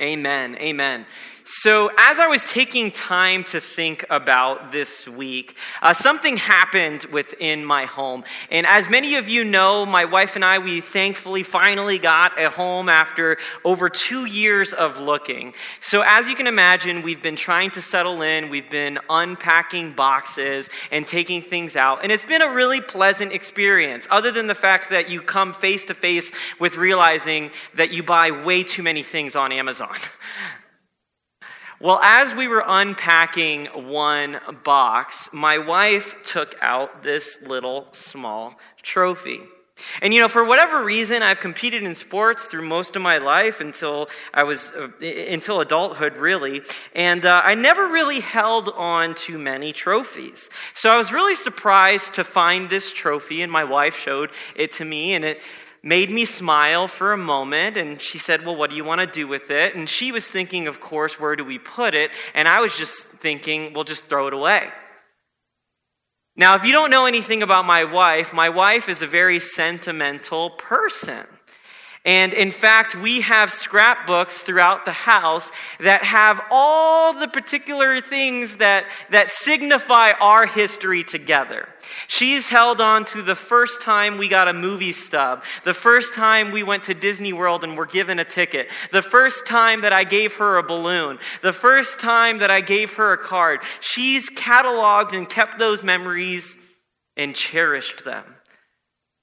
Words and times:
Amen. 0.00 0.56
Amen. 0.56 1.06
So, 1.48 1.92
as 1.96 2.18
I 2.18 2.26
was 2.26 2.42
taking 2.42 2.90
time 2.90 3.44
to 3.44 3.60
think 3.60 4.04
about 4.10 4.72
this 4.72 5.08
week, 5.08 5.56
uh, 5.80 5.92
something 5.92 6.36
happened 6.36 7.04
within 7.12 7.64
my 7.64 7.84
home. 7.84 8.24
And 8.50 8.66
as 8.66 8.90
many 8.90 9.14
of 9.14 9.28
you 9.28 9.44
know, 9.44 9.86
my 9.86 10.06
wife 10.06 10.34
and 10.34 10.44
I, 10.44 10.58
we 10.58 10.80
thankfully 10.80 11.44
finally 11.44 12.00
got 12.00 12.36
a 12.36 12.50
home 12.50 12.88
after 12.88 13.36
over 13.64 13.88
two 13.88 14.24
years 14.24 14.72
of 14.72 15.00
looking. 15.00 15.54
So, 15.78 16.02
as 16.04 16.28
you 16.28 16.34
can 16.34 16.48
imagine, 16.48 17.02
we've 17.02 17.22
been 17.22 17.36
trying 17.36 17.70
to 17.70 17.80
settle 17.80 18.22
in, 18.22 18.48
we've 18.48 18.68
been 18.68 18.98
unpacking 19.08 19.92
boxes 19.92 20.68
and 20.90 21.06
taking 21.06 21.42
things 21.42 21.76
out. 21.76 22.02
And 22.02 22.10
it's 22.10 22.24
been 22.24 22.42
a 22.42 22.52
really 22.52 22.80
pleasant 22.80 23.30
experience, 23.30 24.08
other 24.10 24.32
than 24.32 24.48
the 24.48 24.56
fact 24.56 24.90
that 24.90 25.08
you 25.08 25.22
come 25.22 25.52
face 25.52 25.84
to 25.84 25.94
face 25.94 26.32
with 26.58 26.76
realizing 26.76 27.52
that 27.76 27.92
you 27.92 28.02
buy 28.02 28.32
way 28.32 28.64
too 28.64 28.82
many 28.82 29.04
things 29.04 29.36
on 29.36 29.52
Amazon. 29.52 29.94
Well, 31.78 32.00
as 32.02 32.34
we 32.34 32.48
were 32.48 32.64
unpacking 32.66 33.66
one 33.66 34.40
box, 34.64 35.30
my 35.34 35.58
wife 35.58 36.22
took 36.22 36.56
out 36.62 37.02
this 37.02 37.46
little 37.46 37.88
small 37.92 38.58
trophy. 38.82 39.40
And 40.00 40.14
you 40.14 40.22
know, 40.22 40.28
for 40.28 40.42
whatever 40.42 40.82
reason, 40.82 41.22
I've 41.22 41.38
competed 41.38 41.82
in 41.82 41.94
sports 41.94 42.46
through 42.46 42.66
most 42.66 42.96
of 42.96 43.02
my 43.02 43.18
life 43.18 43.60
until 43.60 44.08
I 44.32 44.44
was 44.44 44.72
uh, 44.72 44.88
until 45.02 45.60
adulthood, 45.60 46.16
really, 46.16 46.62
and 46.94 47.26
uh, 47.26 47.42
I 47.44 47.54
never 47.54 47.88
really 47.88 48.20
held 48.20 48.70
on 48.70 49.14
to 49.26 49.38
many 49.38 49.74
trophies. 49.74 50.48
So 50.72 50.90
I 50.90 50.96
was 50.96 51.12
really 51.12 51.34
surprised 51.34 52.14
to 52.14 52.24
find 52.24 52.70
this 52.70 52.90
trophy, 52.90 53.42
and 53.42 53.52
my 53.52 53.64
wife 53.64 53.98
showed 53.98 54.30
it 54.54 54.72
to 54.72 54.84
me, 54.86 55.12
and 55.12 55.26
it 55.26 55.42
made 55.86 56.10
me 56.10 56.24
smile 56.24 56.88
for 56.88 57.12
a 57.12 57.16
moment. 57.16 57.76
And 57.76 58.02
she 58.02 58.18
said, 58.18 58.44
Well, 58.44 58.56
what 58.56 58.70
do 58.70 58.76
you 58.76 58.84
want 58.84 59.00
to 59.00 59.06
do 59.06 59.28
with 59.28 59.50
it? 59.52 59.76
And 59.76 59.88
she 59.88 60.10
was 60.10 60.28
thinking, 60.28 60.66
of 60.66 60.80
course, 60.80 61.20
where 61.20 61.36
do 61.36 61.44
we 61.44 61.58
put 61.58 61.94
it? 61.94 62.10
And 62.34 62.48
I 62.48 62.60
was 62.60 62.76
just 62.76 63.12
thinking, 63.12 63.72
Well, 63.72 63.84
just 63.84 64.06
throw 64.06 64.26
it 64.26 64.34
away. 64.34 64.68
Now, 66.34 66.56
if 66.56 66.64
you 66.64 66.72
don't 66.72 66.90
know 66.90 67.06
anything 67.06 67.42
about 67.42 67.64
my 67.64 67.84
wife, 67.84 68.34
my 68.34 68.48
wife 68.48 68.88
is 68.88 69.00
a 69.00 69.06
very 69.06 69.38
sentimental 69.38 70.50
person. 70.50 71.24
And 72.06 72.32
in 72.32 72.52
fact, 72.52 72.94
we 72.94 73.22
have 73.22 73.50
scrapbooks 73.50 74.44
throughout 74.44 74.84
the 74.84 74.92
house 74.92 75.50
that 75.80 76.04
have 76.04 76.40
all 76.52 77.12
the 77.12 77.26
particular 77.26 78.00
things 78.00 78.58
that, 78.58 78.86
that 79.10 79.32
signify 79.32 80.12
our 80.20 80.46
history 80.46 81.02
together. 81.02 81.68
She's 82.06 82.48
held 82.48 82.80
on 82.80 83.04
to 83.06 83.22
the 83.22 83.34
first 83.34 83.82
time 83.82 84.18
we 84.18 84.28
got 84.28 84.46
a 84.46 84.52
movie 84.52 84.92
stub, 84.92 85.42
the 85.64 85.74
first 85.74 86.14
time 86.14 86.52
we 86.52 86.62
went 86.62 86.84
to 86.84 86.94
Disney 86.94 87.32
World 87.32 87.64
and 87.64 87.76
were 87.76 87.86
given 87.86 88.20
a 88.20 88.24
ticket, 88.24 88.70
the 88.92 89.02
first 89.02 89.48
time 89.48 89.80
that 89.80 89.92
I 89.92 90.04
gave 90.04 90.36
her 90.36 90.58
a 90.58 90.62
balloon, 90.62 91.18
the 91.42 91.52
first 91.52 91.98
time 91.98 92.38
that 92.38 92.52
I 92.52 92.60
gave 92.60 92.94
her 92.94 93.14
a 93.14 93.18
card. 93.18 93.62
She's 93.80 94.30
cataloged 94.30 95.12
and 95.12 95.28
kept 95.28 95.58
those 95.58 95.82
memories 95.82 96.56
and 97.16 97.34
cherished 97.34 98.04
them. 98.04 98.24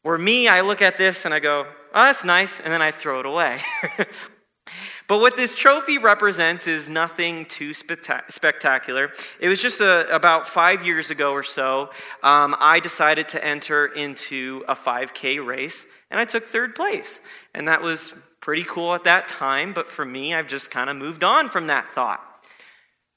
Where 0.01 0.17
me, 0.17 0.49
I 0.49 0.61
look 0.61 0.81
at 0.81 0.97
this 0.97 1.23
and 1.23 1.33
I 1.33 1.39
go, 1.39 1.65
oh, 1.93 2.03
that's 2.03 2.25
nice, 2.25 2.59
and 2.59 2.71
then 2.71 2.81
I 2.81 2.91
throw 2.91 3.19
it 3.19 3.25
away. 3.25 3.59
but 5.07 5.19
what 5.19 5.37
this 5.37 5.55
trophy 5.55 5.97
represents 5.97 6.67
is 6.67 6.89
nothing 6.89 7.45
too 7.45 7.73
spectacular. 7.73 9.11
It 9.39 9.47
was 9.47 9.61
just 9.61 9.81
a, 9.81 10.13
about 10.13 10.47
five 10.47 10.85
years 10.85 11.11
ago 11.11 11.31
or 11.31 11.43
so, 11.43 11.91
um, 12.23 12.55
I 12.59 12.79
decided 12.79 13.27
to 13.29 13.43
enter 13.43 13.85
into 13.85 14.63
a 14.67 14.75
5K 14.75 15.45
race, 15.45 15.87
and 16.09 16.19
I 16.19 16.25
took 16.25 16.45
third 16.45 16.75
place. 16.75 17.21
And 17.53 17.67
that 17.67 17.81
was 17.81 18.17
pretty 18.39 18.63
cool 18.63 18.93
at 18.93 19.05
that 19.05 19.27
time, 19.27 19.73
but 19.73 19.87
for 19.87 20.03
me, 20.03 20.33
I've 20.33 20.47
just 20.47 20.71
kind 20.71 20.89
of 20.89 20.97
moved 20.97 21.23
on 21.23 21.47
from 21.49 21.67
that 21.67 21.89
thought. 21.89 22.32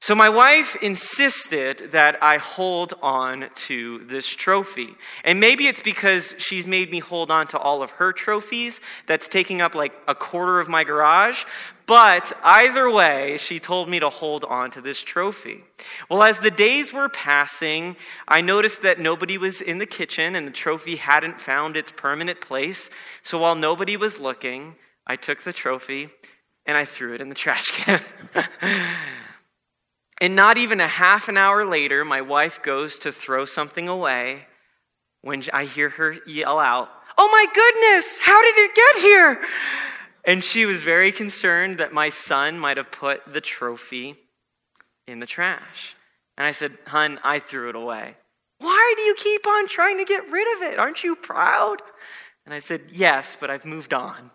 So, 0.06 0.14
my 0.14 0.28
wife 0.28 0.80
insisted 0.84 1.90
that 1.90 2.22
I 2.22 2.36
hold 2.36 2.94
on 3.02 3.46
to 3.66 3.98
this 4.04 4.28
trophy. 4.28 4.94
And 5.24 5.40
maybe 5.40 5.66
it's 5.66 5.82
because 5.82 6.36
she's 6.38 6.64
made 6.64 6.92
me 6.92 7.00
hold 7.00 7.28
on 7.28 7.48
to 7.48 7.58
all 7.58 7.82
of 7.82 7.90
her 7.90 8.12
trophies 8.12 8.80
that's 9.08 9.26
taking 9.26 9.60
up 9.60 9.74
like 9.74 9.92
a 10.06 10.14
quarter 10.14 10.60
of 10.60 10.68
my 10.68 10.84
garage. 10.84 11.42
But 11.86 12.32
either 12.44 12.88
way, 12.88 13.36
she 13.36 13.58
told 13.58 13.88
me 13.88 13.98
to 13.98 14.08
hold 14.08 14.44
on 14.44 14.70
to 14.70 14.80
this 14.80 15.02
trophy. 15.02 15.64
Well, 16.08 16.22
as 16.22 16.38
the 16.38 16.52
days 16.52 16.92
were 16.92 17.08
passing, 17.08 17.96
I 18.28 18.42
noticed 18.42 18.82
that 18.82 19.00
nobody 19.00 19.36
was 19.36 19.60
in 19.60 19.78
the 19.78 19.86
kitchen 19.86 20.36
and 20.36 20.46
the 20.46 20.52
trophy 20.52 20.94
hadn't 20.94 21.40
found 21.40 21.76
its 21.76 21.90
permanent 21.90 22.40
place. 22.40 22.90
So 23.24 23.40
while 23.40 23.56
nobody 23.56 23.96
was 23.96 24.20
looking, 24.20 24.76
I 25.04 25.16
took 25.16 25.40
the 25.40 25.52
trophy 25.52 26.10
and 26.64 26.76
I 26.76 26.84
threw 26.84 27.12
it 27.12 27.20
in 27.20 27.28
the 27.28 27.34
trash 27.34 27.72
can. 27.72 28.00
And 30.20 30.34
not 30.34 30.56
even 30.56 30.80
a 30.80 30.86
half 30.86 31.28
an 31.28 31.36
hour 31.36 31.66
later, 31.66 32.04
my 32.04 32.22
wife 32.22 32.62
goes 32.62 32.98
to 33.00 33.12
throw 33.12 33.44
something 33.44 33.88
away 33.88 34.46
when 35.22 35.42
I 35.52 35.64
hear 35.64 35.90
her 35.90 36.14
yell 36.26 36.58
out, 36.58 36.88
Oh 37.18 37.28
my 37.30 37.46
goodness, 37.54 38.18
how 38.22 38.40
did 38.42 38.56
it 38.58 38.74
get 38.74 39.02
here? 39.02 39.40
And 40.24 40.42
she 40.42 40.66
was 40.66 40.82
very 40.82 41.12
concerned 41.12 41.78
that 41.78 41.92
my 41.92 42.08
son 42.08 42.58
might 42.58 42.76
have 42.76 42.90
put 42.90 43.24
the 43.26 43.40
trophy 43.40 44.16
in 45.06 45.20
the 45.20 45.26
trash. 45.26 45.94
And 46.36 46.46
I 46.46 46.50
said, 46.50 46.76
Hun, 46.86 47.18
I 47.22 47.38
threw 47.38 47.68
it 47.68 47.76
away. 47.76 48.16
Why 48.58 48.94
do 48.96 49.02
you 49.02 49.14
keep 49.14 49.46
on 49.46 49.68
trying 49.68 49.98
to 49.98 50.04
get 50.04 50.30
rid 50.30 50.56
of 50.56 50.72
it? 50.72 50.78
Aren't 50.78 51.04
you 51.04 51.14
proud? 51.14 51.82
And 52.44 52.54
I 52.54 52.58
said, 52.58 52.82
Yes, 52.92 53.36
but 53.38 53.50
I've 53.50 53.64
moved 53.64 53.92
on. 53.92 54.30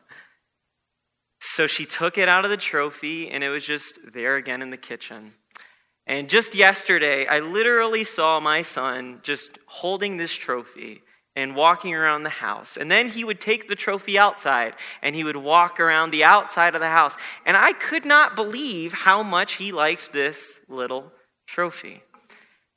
So 1.40 1.66
she 1.66 1.86
took 1.86 2.18
it 2.18 2.30
out 2.30 2.46
of 2.46 2.52
the 2.52 2.58
trophy, 2.58 3.30
and 3.30 3.44
it 3.44 3.50
was 3.50 3.66
just 3.66 4.14
there 4.14 4.36
again 4.36 4.62
in 4.62 4.70
the 4.70 4.78
kitchen. 4.78 5.34
And 6.08 6.30
just 6.30 6.56
yesterday, 6.56 7.26
I 7.28 7.40
literally 7.40 8.04
saw 8.04 8.40
my 8.40 8.62
son 8.62 9.20
just 9.24 9.60
holding 9.68 10.18
this 10.18 10.34
trophy 10.34 11.04
and 11.36 11.56
walking 11.56 11.94
around 11.94 12.24
the 12.24 12.30
house. 12.30 12.76
And 12.76 12.92
then 12.92 13.08
he 13.08 13.24
would 13.24 13.40
take 13.40 13.68
the 13.68 13.76
trophy 13.76 14.18
outside 14.18 14.74
and 15.02 15.16
he 15.16 15.24
would 15.24 15.38
walk 15.38 15.80
around 15.80 16.12
the 16.12 16.24
outside 16.24 16.76
of 16.76 16.82
the 16.82 16.90
house. 16.90 17.16
And 17.46 17.56
I 17.56 17.74
could 17.74 18.06
not 18.06 18.36
believe 18.36 18.92
how 18.94 19.24
much 19.24 19.54
he 19.54 19.72
liked 19.72 20.12
this 20.12 20.62
little 20.68 21.14
trophy. 21.48 22.04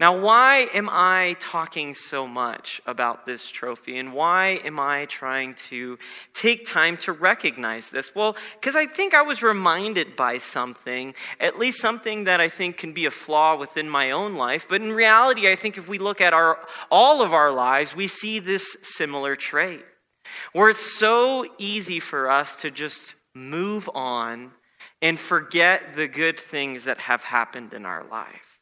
Now, 0.00 0.18
why 0.18 0.68
am 0.74 0.88
I 0.90 1.36
talking 1.38 1.94
so 1.94 2.26
much 2.26 2.80
about 2.84 3.26
this 3.26 3.48
trophy? 3.48 3.96
And 3.96 4.12
why 4.12 4.60
am 4.64 4.80
I 4.80 5.04
trying 5.04 5.54
to 5.68 5.98
take 6.32 6.66
time 6.66 6.96
to 6.98 7.12
recognize 7.12 7.90
this? 7.90 8.12
Well, 8.12 8.36
because 8.60 8.74
I 8.74 8.86
think 8.86 9.14
I 9.14 9.22
was 9.22 9.40
reminded 9.40 10.16
by 10.16 10.38
something, 10.38 11.14
at 11.38 11.60
least 11.60 11.80
something 11.80 12.24
that 12.24 12.40
I 12.40 12.48
think 12.48 12.76
can 12.76 12.92
be 12.92 13.06
a 13.06 13.10
flaw 13.12 13.56
within 13.56 13.88
my 13.88 14.10
own 14.10 14.34
life. 14.34 14.66
But 14.68 14.82
in 14.82 14.90
reality, 14.90 15.48
I 15.48 15.54
think 15.54 15.78
if 15.78 15.88
we 15.88 15.98
look 15.98 16.20
at 16.20 16.32
our, 16.32 16.58
all 16.90 17.22
of 17.22 17.32
our 17.32 17.52
lives, 17.52 17.94
we 17.94 18.08
see 18.08 18.40
this 18.40 18.76
similar 18.82 19.36
trait 19.36 19.84
where 20.52 20.70
it's 20.70 20.98
so 20.98 21.46
easy 21.58 22.00
for 22.00 22.28
us 22.28 22.56
to 22.62 22.70
just 22.72 23.14
move 23.32 23.88
on 23.94 24.50
and 25.00 25.20
forget 25.20 25.94
the 25.94 26.08
good 26.08 26.40
things 26.40 26.86
that 26.86 26.98
have 26.98 27.22
happened 27.22 27.72
in 27.72 27.86
our 27.86 28.04
life 28.10 28.53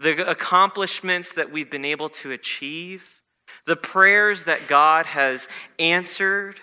the 0.00 0.28
accomplishments 0.28 1.34
that 1.34 1.52
we've 1.52 1.70
been 1.70 1.84
able 1.84 2.08
to 2.08 2.32
achieve, 2.32 3.20
the 3.66 3.76
prayers 3.76 4.44
that 4.44 4.66
God 4.66 5.04
has 5.06 5.46
answered, 5.78 6.56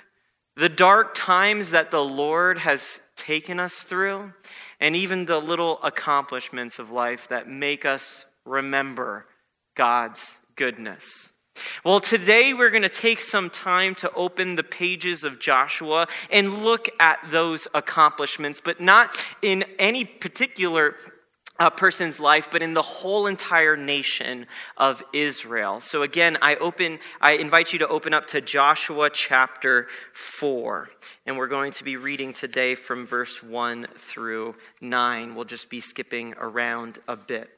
the 0.55 0.69
dark 0.69 1.13
times 1.13 1.69
that 1.69 1.91
the 1.91 2.03
Lord 2.03 2.57
has 2.57 2.99
taken 3.15 3.59
us 3.59 3.83
through, 3.83 4.33
and 4.79 4.95
even 4.95 5.25
the 5.25 5.39
little 5.39 5.79
accomplishments 5.83 6.79
of 6.79 6.89
life 6.89 7.27
that 7.27 7.47
make 7.47 7.85
us 7.85 8.25
remember 8.43 9.27
God's 9.75 10.39
goodness. 10.55 11.31
Well, 11.83 11.99
today 11.99 12.55
we're 12.55 12.71
going 12.71 12.81
to 12.83 12.89
take 12.89 13.19
some 13.19 13.51
time 13.51 13.93
to 13.95 14.11
open 14.13 14.55
the 14.55 14.63
pages 14.63 15.23
of 15.23 15.39
Joshua 15.39 16.07
and 16.31 16.63
look 16.63 16.89
at 16.99 17.19
those 17.29 17.67
accomplishments, 17.75 18.59
but 18.59 18.81
not 18.81 19.23
in 19.43 19.63
any 19.77 20.05
particular 20.05 20.95
a 21.59 21.71
person's 21.71 22.19
life, 22.19 22.49
but 22.51 22.61
in 22.61 22.73
the 22.73 22.81
whole 22.81 23.27
entire 23.27 23.75
nation 23.75 24.45
of 24.77 25.03
Israel. 25.13 25.79
So 25.79 26.03
again, 26.03 26.37
I 26.41 26.55
open, 26.55 26.99
I 27.19 27.33
invite 27.33 27.73
you 27.73 27.79
to 27.79 27.87
open 27.87 28.13
up 28.13 28.27
to 28.27 28.41
Joshua 28.41 29.09
chapter 29.11 29.87
4. 30.13 30.89
And 31.25 31.37
we're 31.37 31.47
going 31.47 31.71
to 31.73 31.83
be 31.83 31.97
reading 31.97 32.33
today 32.33 32.75
from 32.75 33.05
verse 33.05 33.41
1 33.41 33.85
through 33.95 34.55
9. 34.81 35.35
We'll 35.35 35.45
just 35.45 35.69
be 35.69 35.79
skipping 35.79 36.35
around 36.37 36.99
a 37.07 37.15
bit. 37.15 37.49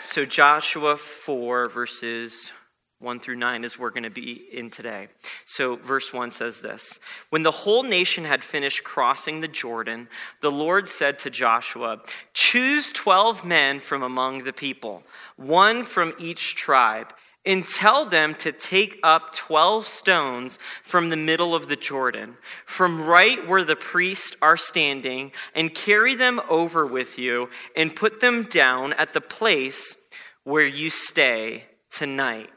So 0.00 0.24
Joshua 0.24 0.96
4, 0.96 1.68
verses 1.68 2.52
1 3.00 3.20
through 3.20 3.36
9 3.36 3.62
is 3.62 3.78
we're 3.78 3.90
going 3.90 4.02
to 4.02 4.10
be 4.10 4.44
in 4.52 4.70
today. 4.70 5.06
So, 5.44 5.76
verse 5.76 6.12
1 6.12 6.32
says 6.32 6.60
this 6.60 6.98
When 7.30 7.44
the 7.44 7.50
whole 7.52 7.84
nation 7.84 8.24
had 8.24 8.42
finished 8.42 8.82
crossing 8.82 9.40
the 9.40 9.48
Jordan, 9.48 10.08
the 10.40 10.50
Lord 10.50 10.88
said 10.88 11.18
to 11.20 11.30
Joshua, 11.30 12.00
Choose 12.34 12.90
12 12.90 13.44
men 13.44 13.78
from 13.78 14.02
among 14.02 14.42
the 14.44 14.52
people, 14.52 15.04
one 15.36 15.84
from 15.84 16.12
each 16.18 16.56
tribe 16.56 17.12
and 17.46 17.64
tell 17.64 18.04
them 18.04 18.34
to 18.34 18.52
take 18.52 18.98
up 19.02 19.32
12 19.32 19.86
stones 19.86 20.58
from 20.82 21.08
the 21.08 21.16
middle 21.16 21.54
of 21.54 21.68
the 21.68 21.76
Jordan, 21.76 22.36
from 22.66 23.06
right 23.06 23.46
where 23.48 23.64
the 23.64 23.76
priests 23.76 24.36
are 24.42 24.56
standing, 24.56 25.32
and 25.54 25.74
carry 25.74 26.14
them 26.14 26.42
over 26.50 26.84
with 26.84 27.18
you 27.18 27.48
and 27.74 27.96
put 27.96 28.20
them 28.20 28.42
down 28.42 28.92
at 28.94 29.14
the 29.14 29.20
place 29.20 29.96
where 30.44 30.66
you 30.66 30.90
stay 30.90 31.64
tonight. 31.90 32.50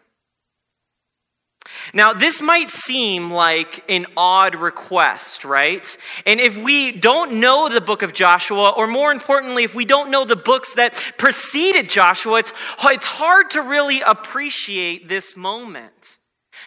Now, 1.93 2.13
this 2.13 2.41
might 2.41 2.69
seem 2.69 3.31
like 3.31 3.83
an 3.89 4.05
odd 4.15 4.55
request, 4.55 5.45
right? 5.45 5.97
And 6.25 6.39
if 6.39 6.61
we 6.61 6.91
don't 6.91 7.39
know 7.39 7.69
the 7.69 7.81
book 7.81 8.01
of 8.01 8.13
Joshua, 8.13 8.69
or 8.69 8.87
more 8.87 9.11
importantly, 9.11 9.63
if 9.63 9.75
we 9.75 9.85
don't 9.85 10.11
know 10.11 10.25
the 10.25 10.35
books 10.35 10.75
that 10.75 10.93
preceded 11.17 11.89
Joshua, 11.89 12.39
it's, 12.39 12.53
it's 12.83 13.05
hard 13.05 13.49
to 13.51 13.61
really 13.61 14.01
appreciate 14.01 15.07
this 15.07 15.35
moment. 15.35 16.19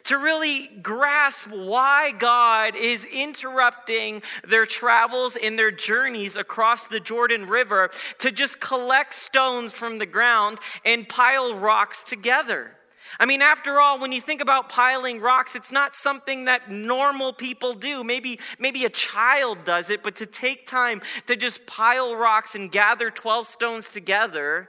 To 0.05 0.19
really 0.19 0.69
grasp 0.83 1.51
why 1.51 2.12
God 2.19 2.77
is 2.77 3.06
interrupting 3.06 4.23
their 4.47 4.67
travels 4.67 5.37
and 5.37 5.59
their 5.59 5.71
journeys 5.71 6.37
across 6.37 6.87
the 6.87 7.01
Jordan 7.01 7.47
River 7.47 7.91
to 8.19 8.31
just 8.31 8.61
collect 8.61 9.15
stones 9.15 9.73
from 9.73 9.99
the 9.99 10.06
ground 10.06 10.59
and 10.85 11.09
pile 11.09 11.55
rocks 11.55 12.03
together. 12.03 12.73
I 13.19 13.26
mean, 13.26 13.43
after 13.43 13.81
all, 13.81 14.00
when 14.00 14.12
you 14.12 14.20
think 14.20 14.40
about 14.40 14.69
piling 14.69 15.20
rocks, 15.20 15.55
it's 15.55 15.72
not 15.72 15.94
something 15.94 16.46
that 16.46 16.70
normal 16.70 17.32
people 17.32 17.75
do. 17.75 18.02
Maybe, 18.05 18.38
maybe 18.58 18.84
a 18.84 18.90
child 18.90 19.64
does 19.64 19.90
it, 19.90 20.02
but 20.02 20.16
to 20.16 20.26
take 20.26 20.66
time 20.66 21.02
to 21.26 21.37
just 21.37 21.66
pile 21.66 22.16
rocks 22.16 22.55
and 22.55 22.70
gather 22.70 23.11
12 23.11 23.46
stones 23.46 23.88
together 23.88 24.69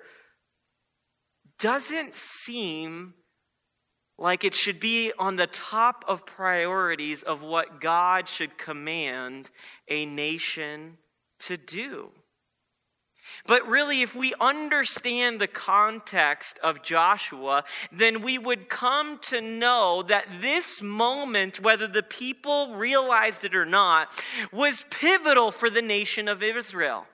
doesn't 1.60 2.14
seem 2.14 3.14
like 4.18 4.44
it 4.44 4.56
should 4.56 4.80
be 4.80 5.12
on 5.20 5.36
the 5.36 5.48
top 5.48 6.06
of 6.08 6.26
priorities 6.26 7.22
of 7.24 7.42
what 7.42 7.82
God 7.82 8.28
should 8.28 8.58
command 8.58 9.52
a 9.88 10.06
nation 10.06 10.98
to 11.40 11.58
do. 11.58 12.12
But 13.46 13.68
really, 13.68 14.02
if 14.02 14.16
we 14.16 14.34
understand 14.40 15.40
the 15.40 15.48
context 15.48 16.60
of 16.64 16.82
Joshua, 16.82 17.64
then 17.92 18.22
we 18.22 18.38
would 18.38 18.70
come 18.70 19.20
to 19.24 19.42
know 19.42 20.04
that 20.08 20.28
this 20.42 20.82
moment, 20.82 21.60
whether 21.60 21.88
the 21.88 22.04
people 22.04 22.76
realized 22.76 23.44
it 23.44 23.56
or 23.56 23.66
not, 23.66 24.12
was 24.52 24.86
pivotal 24.90 25.52
for 25.52 25.70
the 25.70 25.82
nation 25.82 26.28
of 26.28 26.42
Israel. 26.42 27.06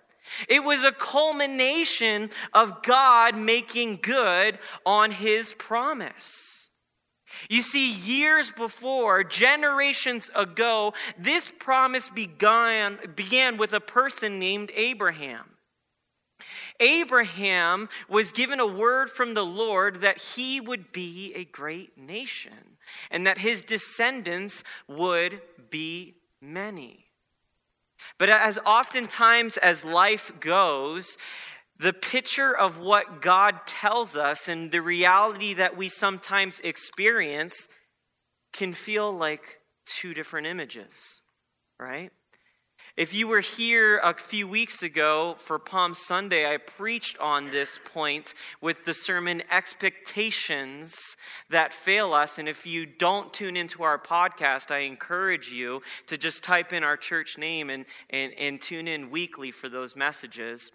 It 0.47 0.63
was 0.63 0.83
a 0.83 0.91
culmination 0.91 2.29
of 2.53 2.83
God 2.83 3.35
making 3.37 3.99
good 4.01 4.59
on 4.85 5.11
his 5.11 5.53
promise. 5.53 6.69
You 7.49 7.61
see, 7.61 7.93
years 7.93 8.51
before, 8.51 9.23
generations 9.23 10.29
ago, 10.35 10.93
this 11.17 11.51
promise 11.59 12.09
began, 12.09 12.99
began 13.15 13.57
with 13.57 13.73
a 13.73 13.79
person 13.79 14.39
named 14.39 14.71
Abraham. 14.75 15.45
Abraham 16.81 17.87
was 18.09 18.31
given 18.31 18.59
a 18.59 18.67
word 18.67 19.09
from 19.09 19.33
the 19.33 19.45
Lord 19.45 20.01
that 20.01 20.19
he 20.19 20.59
would 20.59 20.91
be 20.91 21.31
a 21.35 21.45
great 21.45 21.97
nation 21.97 22.77
and 23.09 23.25
that 23.25 23.37
his 23.37 23.61
descendants 23.61 24.63
would 24.87 25.41
be 25.69 26.15
many. 26.41 27.05
But 28.17 28.29
as 28.29 28.57
oftentimes 28.65 29.57
as 29.57 29.85
life 29.85 30.31
goes, 30.39 31.17
the 31.79 31.93
picture 31.93 32.55
of 32.55 32.79
what 32.79 33.21
God 33.21 33.65
tells 33.65 34.17
us 34.17 34.47
and 34.47 34.71
the 34.71 34.81
reality 34.81 35.53
that 35.53 35.77
we 35.77 35.87
sometimes 35.87 36.59
experience 36.61 37.69
can 38.53 38.73
feel 38.73 39.15
like 39.15 39.59
two 39.85 40.13
different 40.13 40.47
images, 40.47 41.21
right? 41.79 42.11
If 43.01 43.15
you 43.15 43.27
were 43.27 43.39
here 43.39 43.97
a 43.97 44.13
few 44.13 44.47
weeks 44.47 44.83
ago 44.83 45.33
for 45.39 45.57
Palm 45.57 45.95
Sunday, 45.95 46.47
I 46.47 46.57
preached 46.57 47.17
on 47.17 47.49
this 47.49 47.79
point 47.83 48.35
with 48.61 48.85
the 48.85 48.93
sermon 48.93 49.41
Expectations 49.49 51.17
That 51.49 51.73
Fail 51.73 52.13
Us. 52.13 52.37
And 52.37 52.47
if 52.47 52.67
you 52.67 52.85
don't 52.85 53.33
tune 53.33 53.57
into 53.57 53.81
our 53.81 53.97
podcast, 53.97 54.69
I 54.69 54.81
encourage 54.81 55.51
you 55.51 55.81
to 56.05 56.15
just 56.15 56.43
type 56.43 56.73
in 56.73 56.83
our 56.83 56.95
church 56.95 57.39
name 57.39 57.71
and, 57.71 57.85
and, 58.11 58.33
and 58.37 58.61
tune 58.61 58.87
in 58.87 59.09
weekly 59.09 59.49
for 59.49 59.67
those 59.67 59.95
messages. 59.95 60.71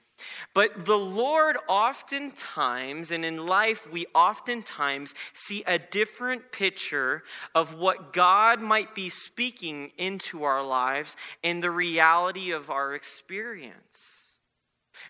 But 0.55 0.87
the 0.87 0.97
Lord 0.97 1.57
oftentimes, 1.69 3.11
and 3.11 3.25
in 3.25 3.47
life, 3.47 3.91
we 3.91 4.07
oftentimes 4.15 5.15
see 5.33 5.63
a 5.67 5.79
different 5.79 6.53
picture 6.53 7.23
of 7.55 7.75
what 7.75 8.13
God 8.13 8.61
might 8.61 8.95
be 8.95 9.09
speaking 9.09 9.93
into 9.99 10.45
our 10.45 10.65
lives 10.65 11.17
and 11.45 11.63
the 11.63 11.71
reality 11.71 12.51
of 12.51 12.71
our 12.71 12.95
experience. 12.95 14.39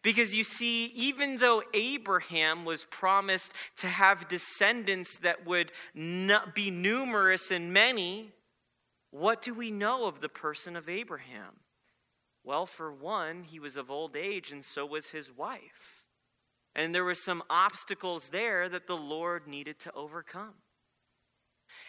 Because 0.02 0.34
you 0.34 0.44
see, 0.44 0.86
even 0.86 1.38
though 1.38 1.62
Abraham 1.72 2.64
was 2.64 2.84
promised 2.84 3.52
to 3.76 3.86
have 3.86 4.28
descendants 4.28 5.18
that 5.18 5.46
would 5.46 5.72
be 5.94 6.70
numerous 6.70 7.50
and 7.50 7.72
many, 7.72 8.32
what 9.10 9.40
do 9.40 9.54
we 9.54 9.70
know 9.70 10.06
of 10.06 10.20
the 10.20 10.28
person 10.28 10.76
of 10.76 10.88
Abraham? 10.88 11.60
Well, 12.46 12.64
for 12.64 12.92
one, 12.92 13.42
he 13.42 13.58
was 13.58 13.76
of 13.76 13.90
old 13.90 14.14
age, 14.16 14.52
and 14.52 14.64
so 14.64 14.86
was 14.86 15.10
his 15.10 15.32
wife. 15.36 16.06
And 16.76 16.94
there 16.94 17.02
were 17.02 17.12
some 17.12 17.42
obstacles 17.50 18.28
there 18.28 18.68
that 18.68 18.86
the 18.86 18.96
Lord 18.96 19.48
needed 19.48 19.80
to 19.80 19.92
overcome. 19.94 20.54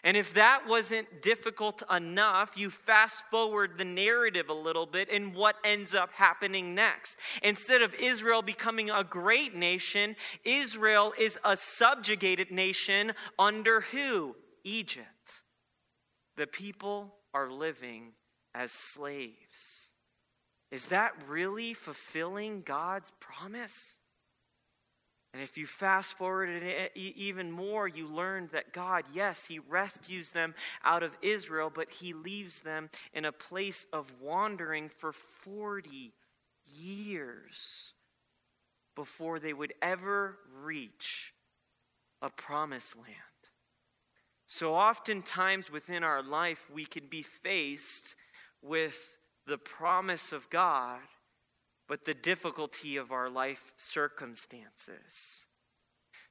And 0.03 0.17
if 0.17 0.33
that 0.33 0.67
wasn't 0.67 1.21
difficult 1.21 1.83
enough, 1.95 2.57
you 2.57 2.71
fast 2.71 3.27
forward 3.29 3.77
the 3.77 3.85
narrative 3.85 4.49
a 4.49 4.53
little 4.53 4.87
bit, 4.87 5.09
and 5.11 5.35
what 5.35 5.57
ends 5.63 5.93
up 5.93 6.11
happening 6.13 6.73
next? 6.73 7.19
Instead 7.43 7.83
of 7.83 7.93
Israel 7.93 8.41
becoming 8.41 8.89
a 8.89 9.03
great 9.03 9.53
nation, 9.53 10.15
Israel 10.43 11.13
is 11.19 11.37
a 11.45 11.55
subjugated 11.55 12.49
nation 12.49 13.11
under 13.37 13.81
who? 13.81 14.35
Egypt. 14.63 15.43
The 16.35 16.47
people 16.47 17.13
are 17.31 17.51
living 17.51 18.13
as 18.55 18.71
slaves. 18.71 19.86
Is 20.71 20.87
that 20.87 21.13
really 21.27 21.73
fulfilling 21.73 22.61
God's 22.61 23.11
promise? 23.19 23.99
And 25.33 25.43
if 25.43 25.57
you 25.57 25.65
fast 25.67 26.17
forward 26.17 26.49
even 26.95 27.51
more, 27.51 27.87
you 27.87 28.07
learn 28.07 28.49
that 28.53 28.73
God, 28.73 29.05
yes, 29.13 29.45
He 29.45 29.59
rescues 29.59 30.31
them 30.31 30.55
out 30.83 31.03
of 31.03 31.17
Israel, 31.21 31.71
but 31.73 31.91
He 31.91 32.13
leaves 32.13 32.61
them 32.61 32.89
in 33.13 33.25
a 33.25 33.31
place 33.31 33.85
of 33.93 34.11
wandering 34.21 34.89
for 34.89 35.11
40 35.11 36.13
years 36.75 37.93
before 38.95 39.39
they 39.39 39.53
would 39.53 39.73
ever 39.81 40.37
reach 40.63 41.33
a 42.21 42.29
promised 42.29 42.97
land. 42.97 43.13
So 44.47 44.73
oftentimes 44.73 45.69
within 45.69 46.03
our 46.03 46.23
life, 46.23 46.69
we 46.73 46.85
can 46.85 47.07
be 47.07 47.21
faced 47.21 48.15
with 48.61 49.16
the 49.47 49.57
promise 49.57 50.31
of 50.31 50.49
God, 50.49 50.99
but 51.87 52.05
the 52.05 52.13
difficulty 52.13 52.97
of 52.97 53.11
our 53.11 53.29
life 53.29 53.73
circumstances. 53.77 55.46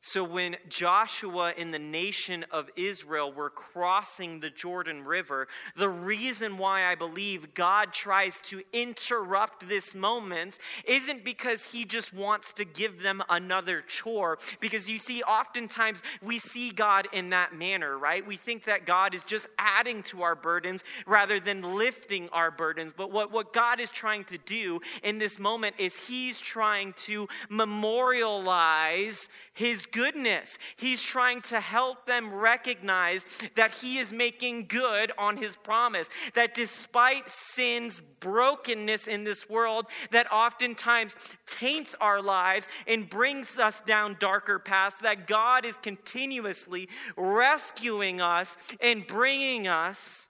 So, 0.07 0.23
when 0.23 0.57
Joshua 0.69 1.53
and 1.59 1.75
the 1.75 1.81
nation 1.81 2.45
of 2.53 2.71
Israel 2.77 3.33
were 3.33 3.51
crossing 3.51 4.39
the 4.39 4.51
Jordan 4.51 5.05
River, 5.05 5.49
the 5.75 5.89
reason 5.89 6.59
why 6.59 6.85
I 6.85 6.95
believe 6.95 7.55
God 7.55 7.93
tries 7.93 8.41
to 8.43 8.63
interrupt 8.73 9.69
this 9.69 9.97
moment 9.97 10.61
isn't 10.85 11.25
because 11.25 11.73
he 11.73 11.85
just 11.85 12.15
wants 12.15 12.53
to 12.53 12.65
give 12.65 13.03
them 13.03 13.21
another 13.29 13.81
chore. 13.81 14.39
Because 14.61 14.89
you 14.89 14.99
see, 14.99 15.25
oftentimes 15.25 16.05
we 16.23 16.39
see 16.39 16.71
God 16.71 17.09
in 17.13 17.31
that 17.31 17.53
manner, 17.53 17.99
right? 17.99 18.25
We 18.25 18.37
think 18.37 18.63
that 18.67 18.87
God 18.87 19.13
is 19.13 19.25
just 19.25 19.49
adding 19.59 20.05
to 20.05 20.23
our 20.23 20.37
burdens 20.37 20.85
rather 21.05 21.41
than 21.41 21.75
lifting 21.75 22.29
our 22.29 22.53
burdens. 22.53 22.93
But 22.93 23.11
what, 23.11 23.33
what 23.33 23.53
God 23.53 23.81
is 23.81 23.91
trying 23.91 24.23
to 24.27 24.39
do 24.39 24.81
in 25.03 25.19
this 25.19 25.41
moment 25.41 25.75
is 25.79 26.07
he's 26.07 26.41
trying 26.41 26.93
to 26.93 27.27
memorialize 27.49 29.29
his 29.57 29.87
goodness. 29.87 30.59
He's 30.77 31.03
trying 31.03 31.41
to 31.43 31.61
help 31.61 32.07
them 32.07 32.33
recognize 32.33 33.27
that 33.57 33.73
he 33.73 33.99
is 33.99 34.13
making 34.13 34.67
good 34.67 35.11
on 35.19 35.39
his 35.39 35.57
promise. 35.57 36.09
That 36.35 36.55
despite 36.55 37.29
sin's 37.29 37.99
brokenness 37.99 39.09
in 39.09 39.25
this 39.25 39.49
world 39.49 39.87
that 40.11 40.31
oftentimes 40.31 41.17
taints 41.47 41.97
our 42.01 42.21
lives 42.23 42.69
and 42.87 43.09
brings 43.09 43.59
us 43.59 43.81
down 43.81 44.17
darker 44.21 44.59
paths, 44.59 44.99
that 44.99 45.27
God 45.27 45.65
is 45.65 45.79
continuously 45.79 46.89
rescuing 47.17 48.21
us 48.21 48.57
and 48.81 49.07
bringing 49.07 49.67
us 49.67 50.29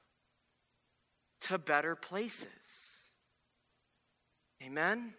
to 1.40 1.58
better 1.58 1.96
places. 1.96 3.12
Amen? 4.62 5.14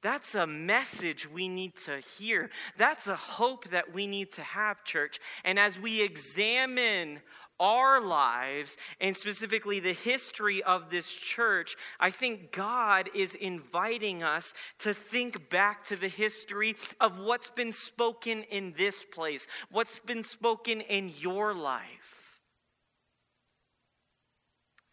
That's 0.00 0.36
a 0.36 0.46
message 0.46 1.28
we 1.28 1.48
need 1.48 1.74
to 1.86 1.98
hear. 1.98 2.50
That's 2.76 3.08
a 3.08 3.16
hope 3.16 3.68
that 3.70 3.92
we 3.92 4.06
need 4.06 4.30
to 4.32 4.42
have, 4.42 4.84
church. 4.84 5.18
And 5.44 5.58
as 5.58 5.78
we 5.78 6.02
examine 6.02 7.20
our 7.58 8.00
lives 8.00 8.76
and 9.00 9.16
specifically 9.16 9.80
the 9.80 9.92
history 9.92 10.62
of 10.62 10.90
this 10.90 11.10
church, 11.10 11.74
I 11.98 12.10
think 12.10 12.52
God 12.52 13.10
is 13.12 13.34
inviting 13.34 14.22
us 14.22 14.54
to 14.78 14.94
think 14.94 15.50
back 15.50 15.82
to 15.86 15.96
the 15.96 16.08
history 16.08 16.76
of 17.00 17.18
what's 17.18 17.50
been 17.50 17.72
spoken 17.72 18.44
in 18.44 18.74
this 18.76 19.04
place, 19.04 19.48
what's 19.70 19.98
been 19.98 20.22
spoken 20.22 20.80
in 20.80 21.10
your 21.18 21.54
life. 21.54 22.40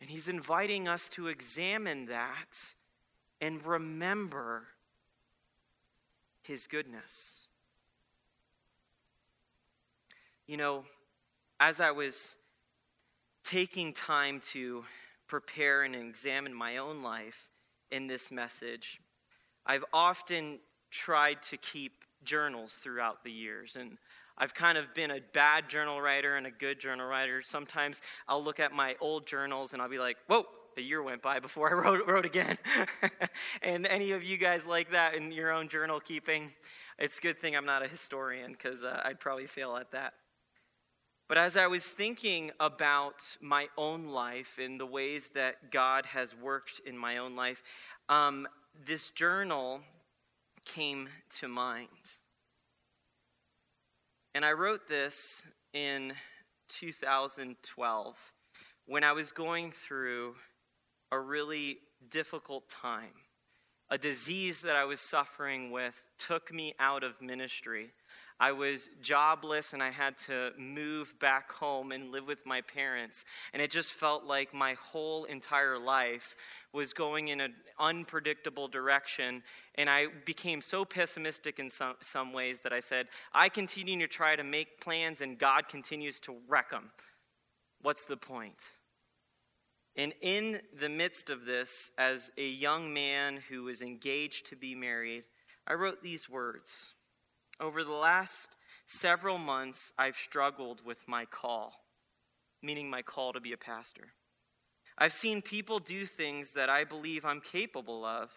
And 0.02 0.10
He's 0.10 0.30
inviting 0.30 0.88
us 0.88 1.10
to 1.10 1.28
examine 1.28 2.08
that 2.08 2.74
and 3.40 3.64
remember 3.64 4.66
his 6.46 6.68
goodness. 6.68 7.48
You 10.48 10.58
know, 10.58 10.84
as 11.60 11.82
I 11.82 11.92
was 11.92 12.36
taking 13.44 13.94
time 13.94 14.40
to 14.52 14.84
prepare 15.28 15.84
and 15.84 15.96
examine 15.96 16.54
my 16.54 16.78
own 16.78 17.02
life 17.02 17.50
in 17.92 18.08
this 18.08 18.32
message, 18.32 19.00
I've 19.66 19.86
often 19.92 20.60
tried 20.92 21.42
to 21.44 21.58
keep 21.58 22.04
journals 22.24 22.76
throughout 22.76 23.24
the 23.24 23.32
years. 23.32 23.76
And 23.76 23.98
I've 24.38 24.54
kind 24.54 24.78
of 24.78 24.94
been 24.94 25.12
a 25.12 25.20
bad 25.34 25.70
journal 25.70 26.02
writer 26.02 26.36
and 26.36 26.46
a 26.46 26.52
good 26.52 26.80
journal 26.80 27.08
writer. 27.08 27.42
Sometimes 27.42 28.02
I'll 28.28 28.44
look 28.44 28.60
at 28.60 28.72
my 28.72 28.96
old 29.02 29.26
journals 29.26 29.74
and 29.74 29.82
I'll 29.82 29.90
be 29.90 30.00
like, 30.00 30.18
whoa, 30.28 30.46
a 30.78 30.82
year 30.82 31.02
went 31.02 31.22
by 31.22 31.40
before 31.40 31.70
I 31.72 31.74
wrote, 31.74 32.08
wrote 32.08 32.26
again. 32.26 32.58
and 33.62 33.86
any 33.88 34.12
of 34.12 34.24
you 34.24 34.38
guys 34.38 34.66
like 34.66 34.92
that 34.92 35.16
in 35.16 35.32
your 35.32 35.52
own 35.52 35.68
journal 35.68 36.00
keeping, 36.00 36.52
it's 36.98 37.18
a 37.18 37.22
good 37.22 37.40
thing 37.40 37.56
I'm 37.56 37.66
not 37.66 37.84
a 37.84 37.88
historian 37.88 38.52
because 38.52 38.84
uh, 38.84 39.02
I'd 39.04 39.20
probably 39.20 39.48
fail 39.48 39.76
at 39.76 39.92
that. 39.92 40.14
But 41.28 41.40
as 41.40 41.58
I 41.58 41.68
was 41.68 41.90
thinking 41.90 42.52
about 42.60 43.38
my 43.42 43.68
own 43.78 44.10
life 44.10 44.60
and 44.62 44.80
the 44.80 44.86
ways 44.86 45.32
that 45.32 45.72
God 45.72 46.06
has 46.08 46.36
worked 46.36 46.82
in 46.86 46.96
my 46.96 47.18
own 47.18 47.36
life, 47.36 47.64
um, 48.10 48.48
this 48.86 49.10
journal 49.10 49.82
came 50.66 51.10
to 51.40 51.48
mind. 51.48 51.88
And 54.36 54.46
I 54.46 54.52
wrote 54.52 54.88
this 54.88 55.44
in 55.74 56.14
2012 56.68 58.34
when 58.86 59.04
I 59.04 59.14
was 59.14 59.32
going 59.32 59.72
through 59.72 60.36
a 61.16 61.20
really 61.20 61.78
difficult 62.10 62.68
time. 62.70 63.14
A 63.90 63.98
disease 63.98 64.62
that 64.62 64.76
I 64.76 64.86
was 64.86 65.00
suffering 65.00 65.72
with 65.72 66.06
took 66.18 66.52
me 66.54 66.74
out 66.80 67.04
of 67.04 67.22
ministry. 67.22 67.92
I 68.38 68.52
was 68.52 68.90
jobless 69.02 69.72
and 69.72 69.82
I 69.82 69.92
had 69.92 70.18
to 70.26 70.52
move 70.58 71.18
back 71.20 71.50
home 71.52 71.94
and 71.94 72.12
live 72.12 72.28
with 72.28 72.46
my 72.46 72.62
parents. 72.62 73.24
And 73.54 73.62
it 73.62 73.72
just 73.72 73.94
felt 73.94 74.26
like 74.26 74.54
my 74.54 74.74
whole 74.74 75.24
entire 75.26 75.80
life 75.80 76.36
was 76.74 76.92
going 76.92 77.30
in 77.30 77.40
an 77.40 77.54
unpredictable 77.80 78.68
direction. 78.68 79.42
And 79.76 79.90
I 79.90 80.08
became 80.26 80.62
so 80.62 80.84
pessimistic 80.84 81.60
in 81.60 81.70
some, 81.70 81.96
some 82.02 82.34
ways 82.34 82.62
that 82.62 82.74
I 82.74 82.82
said, 82.82 83.08
I 83.34 83.48
continue 83.48 83.98
to 84.00 84.08
try 84.08 84.36
to 84.36 84.44
make 84.44 84.82
plans 84.82 85.22
and 85.22 85.38
God 85.38 85.70
continues 85.70 86.20
to 86.22 86.36
wreck 86.50 86.72
them. 86.72 86.92
What's 87.84 88.06
the 88.06 88.18
point? 88.18 88.74
And 89.98 90.14
in 90.22 90.62
the 90.78 90.90
midst 90.90 91.30
of 91.30 91.46
this, 91.46 91.92
as 91.98 92.32
a 92.38 92.46
young 92.46 92.94
man 92.94 93.40
who 93.50 93.64
was 93.64 93.82
engaged 93.82 94.48
to 94.48 94.56
be 94.56 94.76
married, 94.76 95.24
I 95.66 95.74
wrote 95.74 96.04
these 96.04 96.30
words. 96.30 96.96
Over 97.60 97.84
the 97.84 97.94
last 97.94 98.50
several 98.88 99.38
months, 99.38 99.94
I've 99.98 100.18
struggled 100.18 100.86
with 100.86 101.08
my 101.08 101.26
call, 101.26 101.74
meaning 102.62 102.90
my 102.90 103.02
call 103.02 103.32
to 103.34 103.40
be 103.40 103.54
a 103.54 103.58
pastor. 103.58 104.10
I've 104.98 105.14
seen 105.14 105.42
people 105.42 105.80
do 105.80 106.06
things 106.06 106.54
that 106.54 106.70
I 106.70 106.84
believe 106.84 107.26
I'm 107.26 107.42
capable 107.42 108.04
of, 108.04 108.32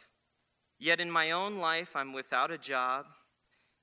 yet 0.79 1.01
in 1.01 1.11
my 1.11 1.33
own 1.33 1.59
life, 1.59 1.97
I'm 1.97 2.13
without 2.13 2.53
a 2.53 2.59
job, 2.59 3.07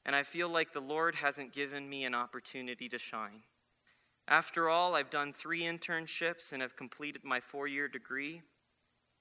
and 0.06 0.16
I 0.16 0.24
feel 0.24 0.48
like 0.48 0.72
the 0.72 0.80
Lord 0.80 1.16
hasn't 1.16 1.54
given 1.54 1.90
me 1.90 2.06
an 2.06 2.16
opportunity 2.16 2.88
to 2.90 2.98
shine. 2.98 3.44
After 4.28 4.70
all, 4.70 4.96
I've 4.96 5.12
done 5.12 5.34
three 5.34 5.62
internships 5.62 6.52
and 6.52 6.62
have 6.62 6.76
completed 6.76 7.24
my 7.24 7.40
four 7.40 7.68
year 7.68 7.88
degree. 7.88 8.42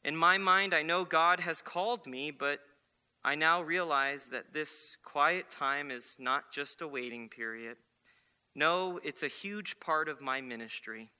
In 0.02 0.16
my 0.16 0.38
mind, 0.38 0.72
I 0.72 0.82
know 0.82 1.04
God 1.04 1.40
has 1.40 1.60
called 1.60 2.06
me, 2.06 2.30
but 2.30 2.60
I 3.22 3.34
now 3.34 3.62
realize 3.62 4.28
that 4.28 4.52
this 4.52 4.96
quiet 5.02 5.48
time 5.48 5.90
is 5.90 6.16
not 6.18 6.52
just 6.52 6.82
a 6.82 6.88
waiting 6.88 7.28
period. 7.28 7.76
No, 8.54 9.00
it's 9.02 9.22
a 9.22 9.28
huge 9.28 9.80
part 9.80 10.08
of 10.08 10.20
my 10.20 10.40
ministry. 10.40 11.10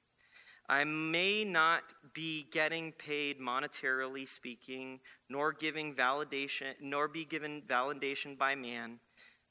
I 0.69 0.85
may 0.85 1.45
not 1.45 1.83
be 2.15 2.47
getting 2.51 2.93
paid 2.93 3.39
monetarily 3.39 4.27
speaking, 4.27 5.01
nor 5.29 5.53
giving 5.53 5.95
validation, 5.95 6.73
nor 6.81 7.07
be 7.07 7.25
given 7.27 7.63
validation 7.63 8.39
by 8.39 8.55
man, 8.55 9.01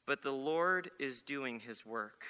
but 0.07 0.23
the 0.23 0.31
Lord 0.31 0.89
is 0.99 1.21
doing 1.21 1.59
his 1.59 1.85
work. 1.85 2.25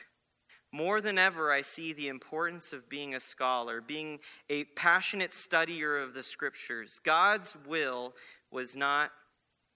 More 0.74 1.02
than 1.02 1.20
ever, 1.20 1.52
I 1.52 1.62
see 1.62 1.94
the 1.94 2.08
importance 2.08 2.74
of 2.74 2.90
being 2.90 3.14
a 3.14 3.20
scholar, 3.20 3.80
being 3.80 4.20
a 4.50 4.64
passionate 4.64 5.30
studier 5.30 6.04
of 6.04 6.16
the 6.16 6.24
scriptures. 6.24 7.00
God's 7.04 7.56
will 7.68 8.16
was 8.50 8.76
not 8.76 9.12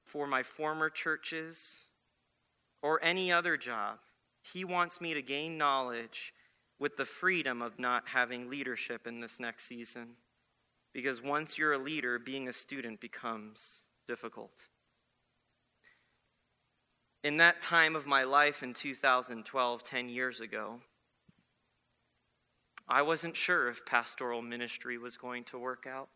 for 0.03 0.25
my 0.25 0.41
former 0.41 0.89
churches 0.89 1.85
or 2.81 2.99
any 3.03 3.31
other 3.31 3.57
job. 3.57 3.99
He 4.41 4.65
wants 4.65 4.99
me 4.99 5.13
to 5.13 5.21
gain 5.21 5.55
knowledge 5.55 6.33
with 6.79 6.97
the 6.97 7.05
freedom 7.05 7.61
of 7.61 7.77
not 7.77 8.07
having 8.07 8.49
leadership 8.49 9.05
in 9.05 9.19
this 9.19 9.39
next 9.39 9.65
season. 9.65 10.15
Because 10.93 11.21
once 11.21 11.59
you're 11.59 11.73
a 11.73 11.77
leader, 11.77 12.17
being 12.17 12.47
a 12.47 12.53
student 12.53 12.99
becomes 12.99 13.85
difficult. 14.07 14.67
In 17.27 17.35
that 17.37 17.59
time 17.59 17.97
of 17.97 18.07
my 18.07 18.23
life 18.23 18.63
in 18.63 18.73
2012, 18.73 19.83
10 19.83 20.07
years 20.07 20.39
ago, 20.39 20.79
I 22.87 23.01
wasn't 23.01 23.35
sure 23.35 23.67
if 23.67 23.85
pastoral 23.85 24.41
ministry 24.41 24.97
was 24.97 25.17
going 25.17 25.43
to 25.43 25.59
work 25.59 25.85
out. 25.85 26.07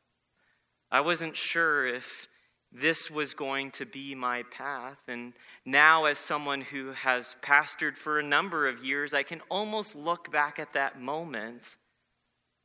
I 0.90 1.02
wasn't 1.02 1.36
sure 1.36 1.86
if 1.86 2.28
this 2.72 3.12
was 3.12 3.34
going 3.34 3.72
to 3.72 3.86
be 3.86 4.16
my 4.16 4.44
path. 4.52 5.02
And 5.10 5.34
now, 5.66 6.06
as 6.06 6.18
someone 6.18 6.62
who 6.62 6.94
has 6.94 7.36
pastored 7.42 7.98
for 7.98 8.18
a 8.18 8.24
number 8.24 8.66
of 8.70 8.82
years, 8.82 9.14
I 9.14 9.24
can 9.24 9.42
almost 9.52 9.98
look 9.98 10.32
back 10.32 10.60
at 10.60 10.72
that 10.72 11.02
moment 11.02 11.76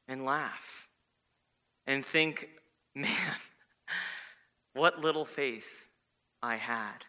and 0.06 0.24
laugh 0.24 0.88
and 1.84 2.04
think, 2.04 2.48
man, 2.94 3.10
what 4.72 5.00
little 5.00 5.24
faith 5.24 5.88
I 6.40 6.54
had. 6.54 7.06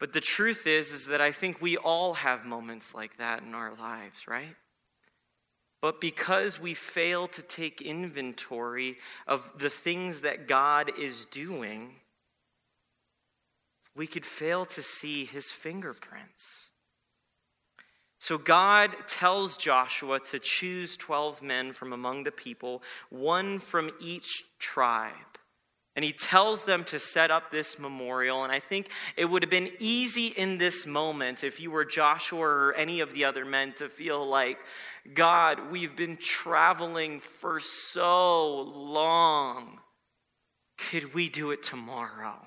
But 0.00 0.14
the 0.14 0.20
truth 0.20 0.66
is 0.66 0.92
is 0.92 1.06
that 1.06 1.20
I 1.20 1.30
think 1.30 1.62
we 1.62 1.76
all 1.76 2.14
have 2.14 2.44
moments 2.44 2.94
like 2.94 3.18
that 3.18 3.42
in 3.42 3.54
our 3.54 3.74
lives, 3.78 4.26
right? 4.26 4.56
But 5.80 6.00
because 6.00 6.60
we 6.60 6.74
fail 6.74 7.28
to 7.28 7.42
take 7.42 7.80
inventory 7.80 8.96
of 9.26 9.52
the 9.58 9.70
things 9.70 10.22
that 10.22 10.48
God 10.48 10.90
is 10.98 11.26
doing, 11.26 11.94
we 13.94 14.06
could 14.06 14.24
fail 14.24 14.64
to 14.64 14.82
see 14.82 15.26
his 15.26 15.50
fingerprints. 15.50 16.72
So 18.18 18.36
God 18.36 18.94
tells 19.06 19.56
Joshua 19.56 20.20
to 20.20 20.38
choose 20.38 20.96
12 20.96 21.42
men 21.42 21.72
from 21.72 21.92
among 21.92 22.24
the 22.24 22.32
people, 22.32 22.82
one 23.08 23.58
from 23.58 23.90
each 24.00 24.44
tribe. 24.58 25.14
And 25.96 26.04
he 26.04 26.12
tells 26.12 26.64
them 26.64 26.84
to 26.84 26.98
set 26.98 27.30
up 27.30 27.50
this 27.50 27.78
memorial. 27.78 28.44
And 28.44 28.52
I 28.52 28.60
think 28.60 28.88
it 29.16 29.24
would 29.24 29.42
have 29.42 29.50
been 29.50 29.72
easy 29.80 30.28
in 30.28 30.56
this 30.58 30.86
moment, 30.86 31.42
if 31.42 31.60
you 31.60 31.70
were 31.70 31.84
Joshua 31.84 32.40
or 32.40 32.74
any 32.74 33.00
of 33.00 33.12
the 33.12 33.24
other 33.24 33.44
men, 33.44 33.72
to 33.74 33.88
feel 33.88 34.24
like, 34.24 34.60
God, 35.14 35.70
we've 35.70 35.96
been 35.96 36.16
traveling 36.16 37.18
for 37.18 37.58
so 37.58 38.60
long. 38.60 39.80
Could 40.78 41.12
we 41.12 41.28
do 41.28 41.50
it 41.50 41.62
tomorrow? 41.62 42.38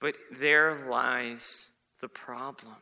But 0.00 0.16
there 0.32 0.86
lies 0.88 1.70
the 2.00 2.08
problem. 2.08 2.76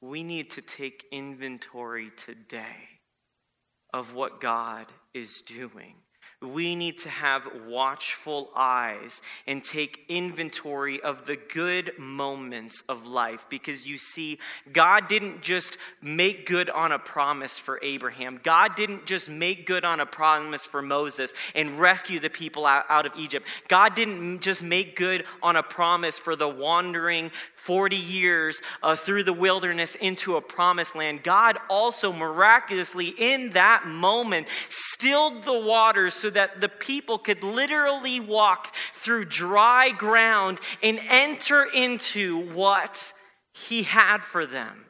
We 0.00 0.24
need 0.24 0.50
to 0.52 0.62
take 0.62 1.06
inventory 1.12 2.10
today 2.16 2.88
of 3.94 4.14
what 4.14 4.40
God 4.40 4.86
is 5.14 5.42
doing 5.42 6.01
we 6.42 6.74
need 6.74 6.98
to 6.98 7.08
have 7.08 7.48
watchful 7.66 8.50
eyes 8.54 9.22
and 9.46 9.62
take 9.62 10.04
inventory 10.08 11.00
of 11.00 11.26
the 11.26 11.36
good 11.36 11.92
moments 11.98 12.82
of 12.88 13.06
life 13.06 13.46
because 13.48 13.86
you 13.86 13.98
see, 13.98 14.38
God 14.72 15.08
didn't 15.08 15.42
just 15.42 15.78
make 16.00 16.46
good 16.46 16.70
on 16.70 16.92
a 16.92 16.98
promise 16.98 17.58
for 17.58 17.78
Abraham, 17.82 18.40
God 18.42 18.74
didn't 18.74 19.06
just 19.06 19.30
make 19.30 19.66
good 19.66 19.84
on 19.84 20.00
a 20.00 20.06
promise 20.06 20.66
for 20.66 20.82
Moses 20.82 21.32
and 21.54 21.78
rescue 21.78 22.18
the 22.18 22.30
people 22.30 22.66
out, 22.66 23.06
of 23.06 23.12
Egypt. 23.16 23.46
God 23.68 23.94
didn't 23.94 24.40
just 24.40 24.62
make 24.62 24.96
good 24.96 25.24
on 25.42 25.56
a 25.56 25.62
promise 25.62 26.18
for 26.18 26.36
the 26.36 26.48
wandering 26.48 27.30
40 27.64 27.94
years 27.94 28.60
uh, 28.82 28.96
through 28.96 29.22
the 29.22 29.32
wilderness 29.32 29.94
into 29.94 30.34
a 30.34 30.40
promised 30.40 30.96
land. 30.96 31.22
God 31.22 31.58
also 31.70 32.12
miraculously, 32.12 33.14
in 33.16 33.50
that 33.50 33.86
moment, 33.86 34.48
stilled 34.68 35.44
the 35.44 35.60
waters 35.60 36.14
so 36.14 36.28
that 36.30 36.60
the 36.60 36.68
people 36.68 37.18
could 37.18 37.44
literally 37.44 38.18
walk 38.18 38.74
through 38.74 39.26
dry 39.26 39.90
ground 39.90 40.58
and 40.82 40.98
enter 41.08 41.64
into 41.72 42.38
what 42.52 43.12
He 43.54 43.84
had 43.84 44.24
for 44.24 44.44
them. 44.44 44.86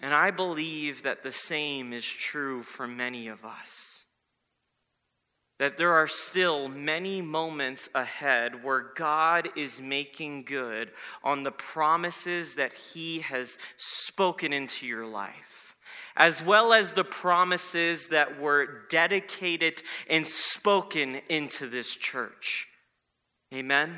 And 0.00 0.14
I 0.14 0.30
believe 0.30 1.02
that 1.02 1.24
the 1.24 1.32
same 1.32 1.92
is 1.92 2.04
true 2.04 2.62
for 2.62 2.86
many 2.86 3.26
of 3.26 3.44
us. 3.44 3.93
That 5.58 5.78
there 5.78 5.92
are 5.92 6.08
still 6.08 6.68
many 6.68 7.22
moments 7.22 7.88
ahead 7.94 8.64
where 8.64 8.92
God 8.96 9.48
is 9.56 9.80
making 9.80 10.44
good 10.44 10.90
on 11.22 11.44
the 11.44 11.52
promises 11.52 12.56
that 12.56 12.72
He 12.72 13.20
has 13.20 13.58
spoken 13.76 14.52
into 14.52 14.86
your 14.86 15.06
life 15.06 15.64
as 16.16 16.42
well 16.42 16.72
as 16.72 16.92
the 16.92 17.04
promises 17.04 18.08
that 18.08 18.40
were 18.40 18.86
dedicated 18.88 19.82
and 20.08 20.26
spoken 20.26 21.20
into 21.28 21.66
this 21.66 21.94
church. 21.94 22.68
Amen. 23.52 23.94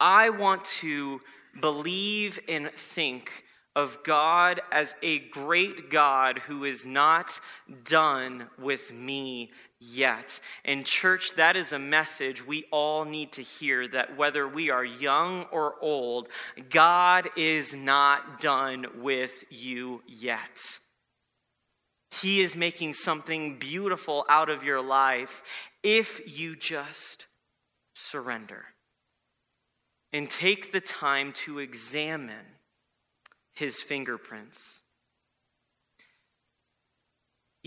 I 0.00 0.30
want 0.30 0.64
to 0.64 1.20
believe 1.60 2.38
and 2.48 2.70
think 2.70 3.44
of 3.76 4.02
God 4.02 4.60
as 4.72 4.96
a 5.02 5.20
great 5.20 5.90
God 5.90 6.40
who 6.40 6.64
is 6.64 6.84
not 6.84 7.40
done 7.84 8.48
with 8.58 8.92
me 8.92 9.52
yet. 9.80 10.40
And, 10.64 10.84
church, 10.84 11.34
that 11.34 11.56
is 11.56 11.72
a 11.72 11.78
message 11.78 12.46
we 12.46 12.66
all 12.70 13.04
need 13.04 13.32
to 13.32 13.42
hear 13.42 13.86
that 13.88 14.16
whether 14.16 14.46
we 14.46 14.70
are 14.70 14.84
young 14.84 15.44
or 15.52 15.74
old, 15.80 16.28
God 16.70 17.28
is 17.36 17.74
not 17.74 18.40
done 18.40 18.86
with 18.96 19.44
you 19.50 20.02
yet. 20.06 20.80
He 22.10 22.40
is 22.40 22.56
making 22.56 22.94
something 22.94 23.58
beautiful 23.58 24.24
out 24.28 24.48
of 24.48 24.64
your 24.64 24.80
life 24.80 25.42
if 25.82 26.38
you 26.38 26.56
just 26.56 27.26
surrender 27.94 28.64
and 30.12 30.28
take 30.30 30.72
the 30.72 30.80
time 30.80 31.32
to 31.32 31.58
examine 31.58 32.56
his 33.54 33.82
fingerprints. 33.82 34.82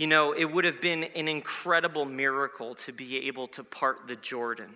You 0.01 0.07
know, 0.07 0.31
it 0.31 0.45
would 0.45 0.65
have 0.65 0.81
been 0.81 1.03
an 1.03 1.27
incredible 1.27 2.05
miracle 2.05 2.73
to 2.73 2.91
be 2.91 3.27
able 3.27 3.45
to 3.49 3.63
part 3.63 4.07
the 4.07 4.15
Jordan. 4.15 4.73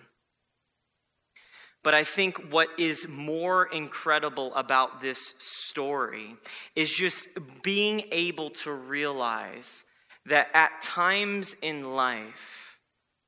But 1.82 1.96
I 1.96 2.04
think 2.04 2.52
what 2.54 2.68
is 2.78 3.08
more 3.08 3.66
incredible 3.66 4.54
about 4.54 5.02
this 5.02 5.34
story 5.40 6.36
is 6.76 6.92
just 6.92 7.28
being 7.64 8.04
able 8.12 8.52
to 8.52 8.72
realize 8.72 9.86
that 10.28 10.50
at 10.54 10.84
times 10.84 11.56
in 11.60 11.96
life, 11.96 12.78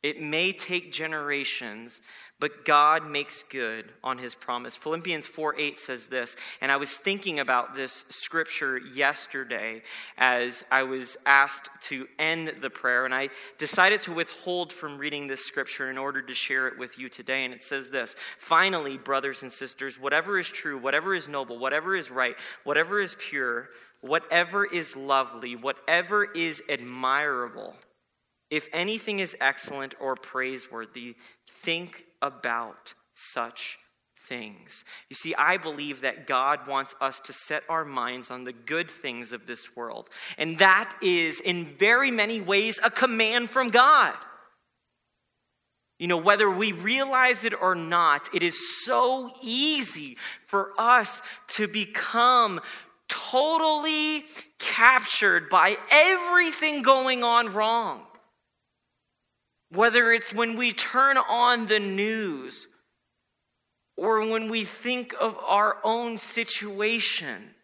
it 0.03 0.21
may 0.21 0.51
take 0.51 0.91
generations, 0.91 2.03
but 2.39 2.65
God 2.65 3.09
makes 3.09 3.41
good 3.41 3.91
on 4.03 4.19
his 4.19 4.35
promise. 4.35 4.75
Philippians 4.75 5.25
4 5.25 5.55
8 5.57 5.77
says 5.77 6.07
this, 6.07 6.35
and 6.61 6.71
I 6.71 6.77
was 6.77 6.95
thinking 6.95 7.39
about 7.39 7.75
this 7.75 8.05
scripture 8.09 8.77
yesterday 8.77 9.81
as 10.17 10.63
I 10.71 10.83
was 10.83 11.17
asked 11.25 11.69
to 11.83 12.07
end 12.19 12.53
the 12.61 12.69
prayer, 12.69 13.05
and 13.05 13.13
I 13.13 13.29
decided 13.57 14.01
to 14.01 14.13
withhold 14.13 14.71
from 14.71 14.99
reading 14.99 15.27
this 15.27 15.43
scripture 15.43 15.89
in 15.89 15.97
order 15.97 16.21
to 16.21 16.33
share 16.35 16.67
it 16.67 16.77
with 16.77 16.99
you 16.99 17.09
today. 17.09 17.43
And 17.43 17.53
it 17.53 17.63
says 17.63 17.89
this 17.89 18.15
Finally, 18.37 18.97
brothers 18.97 19.41
and 19.41 19.51
sisters, 19.51 19.99
whatever 19.99 20.37
is 20.37 20.49
true, 20.49 20.77
whatever 20.77 21.15
is 21.15 21.27
noble, 21.27 21.57
whatever 21.57 21.95
is 21.95 22.11
right, 22.11 22.35
whatever 22.63 23.01
is 23.01 23.15
pure, 23.19 23.69
whatever 24.01 24.63
is 24.63 24.95
lovely, 24.95 25.55
whatever 25.55 26.23
is 26.23 26.61
admirable, 26.69 27.75
if 28.49 28.69
anything 28.71 29.19
is 29.19 29.35
excellent 29.41 29.95
or 29.99 30.15
praiseworthy, 30.15 31.15
think 31.47 32.05
about 32.21 32.93
such 33.13 33.77
things. 34.17 34.83
You 35.09 35.15
see, 35.15 35.33
I 35.35 35.57
believe 35.57 36.01
that 36.01 36.27
God 36.27 36.67
wants 36.67 36.95
us 36.99 37.19
to 37.21 37.33
set 37.33 37.63
our 37.69 37.85
minds 37.85 38.29
on 38.29 38.43
the 38.43 38.53
good 38.53 38.91
things 38.91 39.31
of 39.31 39.45
this 39.45 39.75
world. 39.75 40.09
And 40.37 40.57
that 40.57 40.93
is, 41.01 41.39
in 41.39 41.65
very 41.65 42.11
many 42.11 42.41
ways, 42.41 42.79
a 42.83 42.89
command 42.89 43.49
from 43.49 43.69
God. 43.69 44.15
You 45.99 46.07
know, 46.07 46.17
whether 46.17 46.49
we 46.49 46.73
realize 46.73 47.43
it 47.43 47.59
or 47.59 47.73
not, 47.73 48.29
it 48.33 48.43
is 48.43 48.85
so 48.85 49.31
easy 49.41 50.17
for 50.45 50.73
us 50.77 51.23
to 51.49 51.67
become 51.67 52.61
totally 53.07 54.25
captured 54.59 55.49
by 55.49 55.77
everything 55.89 56.81
going 56.81 57.23
on 57.23 57.53
wrong. 57.53 58.05
Whether 59.71 60.11
it's 60.11 60.33
when 60.33 60.55
we 60.55 60.71
turn 60.71 61.17
on 61.17 61.65
the 61.65 61.79
news 61.79 62.67
or 63.97 64.19
when 64.19 64.49
we 64.49 64.63
think 64.63 65.13
of 65.19 65.37
our 65.45 65.77
own 65.83 66.17
situation. 66.17 67.55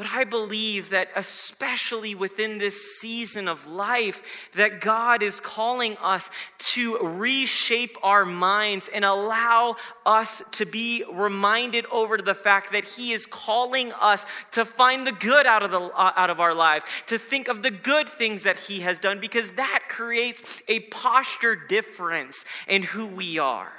But 0.00 0.14
I 0.14 0.24
believe 0.24 0.88
that, 0.90 1.10
especially 1.14 2.14
within 2.14 2.56
this 2.56 2.98
season 2.98 3.48
of 3.48 3.66
life, 3.66 4.48
that 4.54 4.80
God 4.80 5.22
is 5.22 5.40
calling 5.40 5.98
us 5.98 6.30
to 6.72 6.96
reshape 6.96 7.98
our 8.02 8.24
minds 8.24 8.88
and 8.88 9.04
allow 9.04 9.76
us 10.06 10.42
to 10.52 10.64
be 10.64 11.04
reminded 11.12 11.84
over 11.92 12.16
to 12.16 12.22
the 12.22 12.32
fact 12.32 12.72
that 12.72 12.86
He 12.86 13.12
is 13.12 13.26
calling 13.26 13.92
us 14.00 14.24
to 14.52 14.64
find 14.64 15.06
the 15.06 15.12
good 15.12 15.44
out 15.44 15.62
of, 15.62 15.70
the, 15.70 15.80
uh, 15.80 16.12
out 16.16 16.30
of 16.30 16.40
our 16.40 16.54
lives, 16.54 16.86
to 17.08 17.18
think 17.18 17.48
of 17.48 17.62
the 17.62 17.70
good 17.70 18.08
things 18.08 18.44
that 18.44 18.56
He 18.56 18.80
has 18.80 19.00
done, 19.00 19.20
because 19.20 19.50
that 19.50 19.80
creates 19.90 20.62
a 20.66 20.80
posture 20.80 21.54
difference 21.54 22.46
in 22.66 22.84
who 22.84 23.06
we 23.06 23.38
are. 23.38 23.72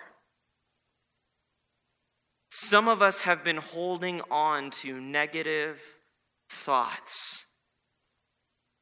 Some 2.51 2.87
of 2.87 3.01
us 3.01 3.21
have 3.21 3.43
been 3.43 3.57
holding 3.57 4.21
on 4.29 4.69
to 4.81 5.01
negative 5.01 5.97
thoughts, 6.51 7.45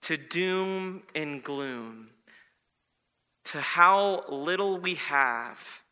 to 0.02 0.18
doom 0.18 1.04
and 1.14 1.44
gloom, 1.44 2.10
to 3.46 3.62
how 3.62 4.24
little 4.28 4.80
we 4.80 4.96
have 4.96 5.84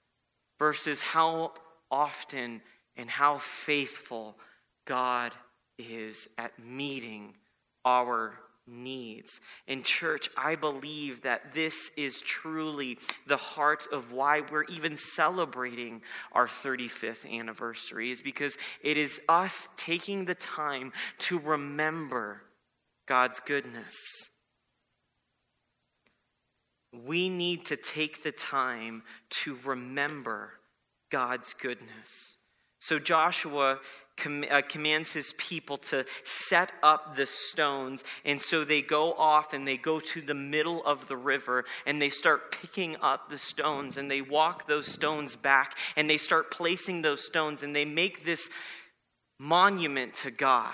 versus 0.58 1.02
how 1.04 1.54
often 1.92 2.62
and 2.96 3.10
how 3.10 3.38
faithful 3.38 4.38
God 4.86 5.34
is 5.78 6.28
at 6.40 6.58
meeting 6.60 7.36
our 7.86 8.40
needs. 8.68 9.42
In 9.68 9.84
church, 9.84 10.30
I 10.38 10.56
believe 10.56 11.22
that 11.22 11.54
this 11.54 11.92
is 11.98 12.20
truly 12.20 13.00
the 13.26 13.38
heart 13.38 13.88
of 13.92 14.12
why 14.12 14.42
we're 14.42 14.66
even 14.66 14.98
celebrating 14.98 16.02
our 16.34 16.48
35th 16.48 17.32
anniversary, 17.32 18.12
is 18.12 18.22
because 18.22 18.58
it 18.84 18.98
is 18.98 19.22
us 19.30 19.70
taking 19.78 20.26
the 20.26 20.36
time 20.36 20.92
to 21.20 21.40
remember 21.40 22.42
God's 23.06 23.40
goodness. 23.40 23.96
We 26.94 27.30
need 27.30 27.66
to 27.66 27.76
take 27.76 28.24
the 28.24 28.32
time 28.32 29.04
to 29.30 29.58
remember 29.64 30.54
God's 31.10 31.54
goodness. 31.54 32.40
So 32.80 33.00
Joshua 33.00 33.80
com- 34.18 34.46
uh, 34.50 34.62
commands 34.68 35.14
his 35.14 35.34
people 35.38 35.78
to 35.78 36.06
set 36.24 36.72
up 36.84 37.16
the 37.16 37.26
stones. 37.26 38.04
And 38.26 38.42
so 38.42 38.64
they 38.64 38.82
go 38.82 39.14
off 39.14 39.54
and 39.54 39.68
they 39.68 39.78
go 39.78 40.00
to 40.00 40.22
the 40.22 40.34
middle 40.34 40.84
of 40.86 41.08
the 41.08 41.16
river 41.16 41.66
and 41.86 42.02
they 42.02 42.10
start 42.10 42.52
picking 42.52 42.98
up 43.02 43.30
the 43.30 43.38
stones 43.38 43.98
and 43.98 44.12
they 44.12 44.22
walk 44.22 44.68
those 44.68 44.88
stones 44.88 45.36
back 45.36 45.78
and 45.96 46.10
they 46.10 46.18
start 46.18 46.52
placing 46.52 47.02
those 47.02 47.26
stones 47.26 47.64
and 47.64 47.76
they 47.76 47.86
make 47.86 48.26
this 48.26 48.50
monument 49.40 50.14
to 50.16 50.32
God 50.32 50.74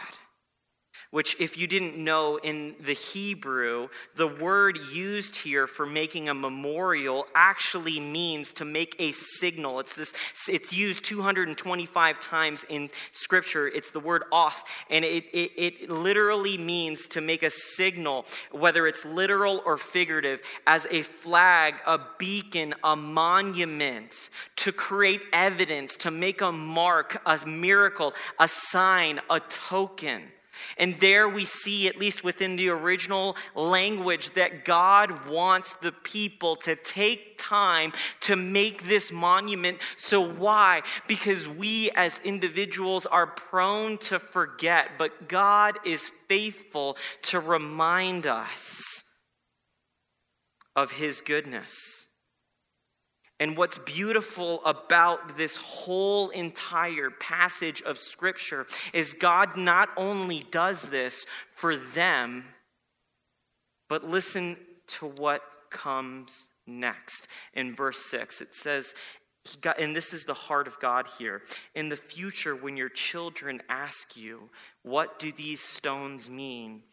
which, 1.14 1.40
if 1.40 1.60
you 1.60 1.68
didn't 1.68 1.96
know 1.96 2.38
in 2.38 2.74
the 2.80 2.94
Hebrew, 2.94 3.88
the 4.16 4.26
word 4.26 4.80
used 4.92 5.36
here 5.36 5.68
for 5.68 5.86
making 5.86 6.28
a 6.28 6.34
memorial 6.34 7.28
actually 7.36 8.00
means 8.00 8.52
to 8.54 8.66
make 8.66 8.96
a 8.98 9.12
signal. 9.12 9.80
It's 9.80 9.94
this. 9.94 10.16
It's 10.50 10.74
used 10.74 11.06
225 11.06 12.20
times 12.20 12.66
in 12.68 12.90
Scripture. 13.12 13.68
It's 13.68 13.92
the 13.92 14.00
word 14.00 14.24
oth, 14.32 14.64
and 14.90 15.06
it, 15.06 15.26
it, 15.32 15.52
it 15.56 15.90
literally 15.92 16.58
means 16.58 17.06
to 17.10 17.22
make 17.22 17.44
a 17.44 17.52
signal, 17.52 18.26
whether 18.52 18.88
it's 18.88 19.06
literal 19.06 19.62
or 19.68 19.78
figurative, 19.78 20.42
as 20.66 20.88
a 20.90 21.04
flag, 21.04 21.76
a 21.86 22.00
beacon, 22.18 22.74
a 22.84 22.96
monument, 22.96 24.32
to 24.56 24.72
create 24.72 25.22
evidence, 25.32 25.96
to 25.98 26.10
make 26.10 26.42
a 26.42 26.52
mark, 26.52 27.22
a 27.28 27.40
miracle, 27.46 28.16
a 28.40 28.48
sign, 28.48 29.22
a 29.30 29.40
token. 29.42 30.33
And 30.78 31.00
there 31.00 31.28
we 31.28 31.46
see, 31.46 31.88
at 31.88 31.98
least 32.00 32.24
within 32.24 32.56
the 32.56 32.70
original 32.70 33.36
language, 33.56 34.32
that 34.32 34.66
God 34.66 35.28
wants 35.28 35.74
the 35.74 35.92
people 35.92 36.56
to 36.58 36.76
take 36.76 37.38
time 37.38 37.92
to 38.22 38.36
make 38.36 38.84
this 38.84 39.12
monument. 39.12 39.80
So, 39.96 40.22
why? 40.22 40.82
Because 41.08 41.48
we 41.48 41.92
as 41.92 42.20
individuals 42.24 43.06
are 43.06 43.28
prone 43.28 43.98
to 44.00 44.20
forget, 44.20 44.92
but 44.98 45.28
God 45.28 45.78
is 45.86 46.10
faithful 46.28 46.98
to 47.24 47.40
remind 47.40 48.26
us 48.26 49.04
of 50.76 50.94
His 50.94 51.22
goodness. 51.22 52.10
And 53.44 53.58
what's 53.58 53.78
beautiful 53.78 54.64
about 54.64 55.36
this 55.36 55.58
whole 55.58 56.30
entire 56.30 57.10
passage 57.10 57.82
of 57.82 58.00
Scripture 58.00 58.66
is 58.94 59.12
God 59.12 59.58
not 59.58 59.90
only 59.98 60.46
does 60.50 60.84
this 60.84 61.26
for 61.52 61.76
them, 61.76 62.46
but 63.90 64.06
listen 64.06 64.56
to 64.88 65.08
what 65.18 65.42
comes 65.70 66.52
next. 66.66 67.28
In 67.54 67.76
verse 67.76 68.00
6, 68.06 68.40
it 68.40 68.56
says, 68.56 68.96
and 69.78 69.94
this 69.94 70.14
is 70.14 70.24
the 70.24 70.34
heart 70.34 70.66
of 70.66 70.80
God 70.80 71.10
here. 71.20 71.42
In 71.76 71.90
the 71.90 71.98
future, 71.98 72.56
when 72.56 72.78
your 72.78 72.88
children 72.88 73.62
ask 73.68 74.16
you, 74.16 74.50
What 74.84 75.20
do 75.20 75.34
these 75.34 75.60
stones 75.60 76.30
mean? 76.30 76.84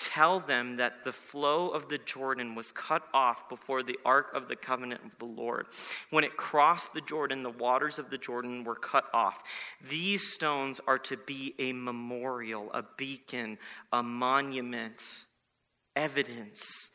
Tell 0.00 0.38
them 0.38 0.76
that 0.76 1.02
the 1.02 1.12
flow 1.12 1.70
of 1.70 1.88
the 1.88 1.98
Jordan 1.98 2.54
was 2.54 2.70
cut 2.70 3.02
off 3.12 3.48
before 3.48 3.82
the 3.82 3.98
ark 4.04 4.32
of 4.32 4.46
the 4.46 4.54
covenant 4.54 5.00
of 5.04 5.18
the 5.18 5.24
Lord. 5.24 5.66
When 6.10 6.22
it 6.22 6.36
crossed 6.36 6.94
the 6.94 7.00
Jordan, 7.00 7.42
the 7.42 7.50
waters 7.50 7.98
of 7.98 8.10
the 8.10 8.18
Jordan 8.18 8.62
were 8.62 8.76
cut 8.76 9.06
off. 9.12 9.42
These 9.88 10.32
stones 10.32 10.80
are 10.86 10.98
to 10.98 11.16
be 11.16 11.54
a 11.58 11.72
memorial, 11.72 12.70
a 12.72 12.84
beacon, 12.96 13.58
a 13.92 14.02
monument, 14.02 15.24
evidence 15.96 16.92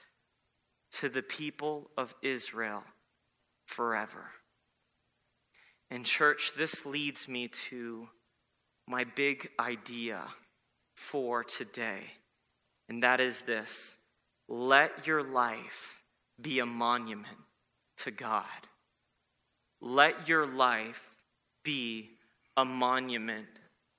to 0.91 1.09
the 1.09 1.23
people 1.23 1.89
of 1.97 2.15
Israel 2.21 2.83
forever. 3.65 4.27
And, 5.91 6.05
church, 6.05 6.53
this 6.55 6.85
leads 6.85 7.27
me 7.27 7.49
to 7.69 8.07
my 8.87 9.03
big 9.03 9.49
idea 9.59 10.23
for 10.95 11.43
today 11.43 12.03
and 12.93 13.01
that 13.01 13.19
is 13.19 13.41
this 13.41 13.97
let 14.47 15.07
your 15.07 15.23
life 15.23 16.03
be 16.39 16.59
a 16.59 16.65
monument 16.65 17.39
to 17.97 18.11
God. 18.11 18.45
Let 19.81 20.27
your 20.29 20.45
life 20.45 21.15
be 21.63 22.11
a 22.55 22.63
monument 22.63 23.47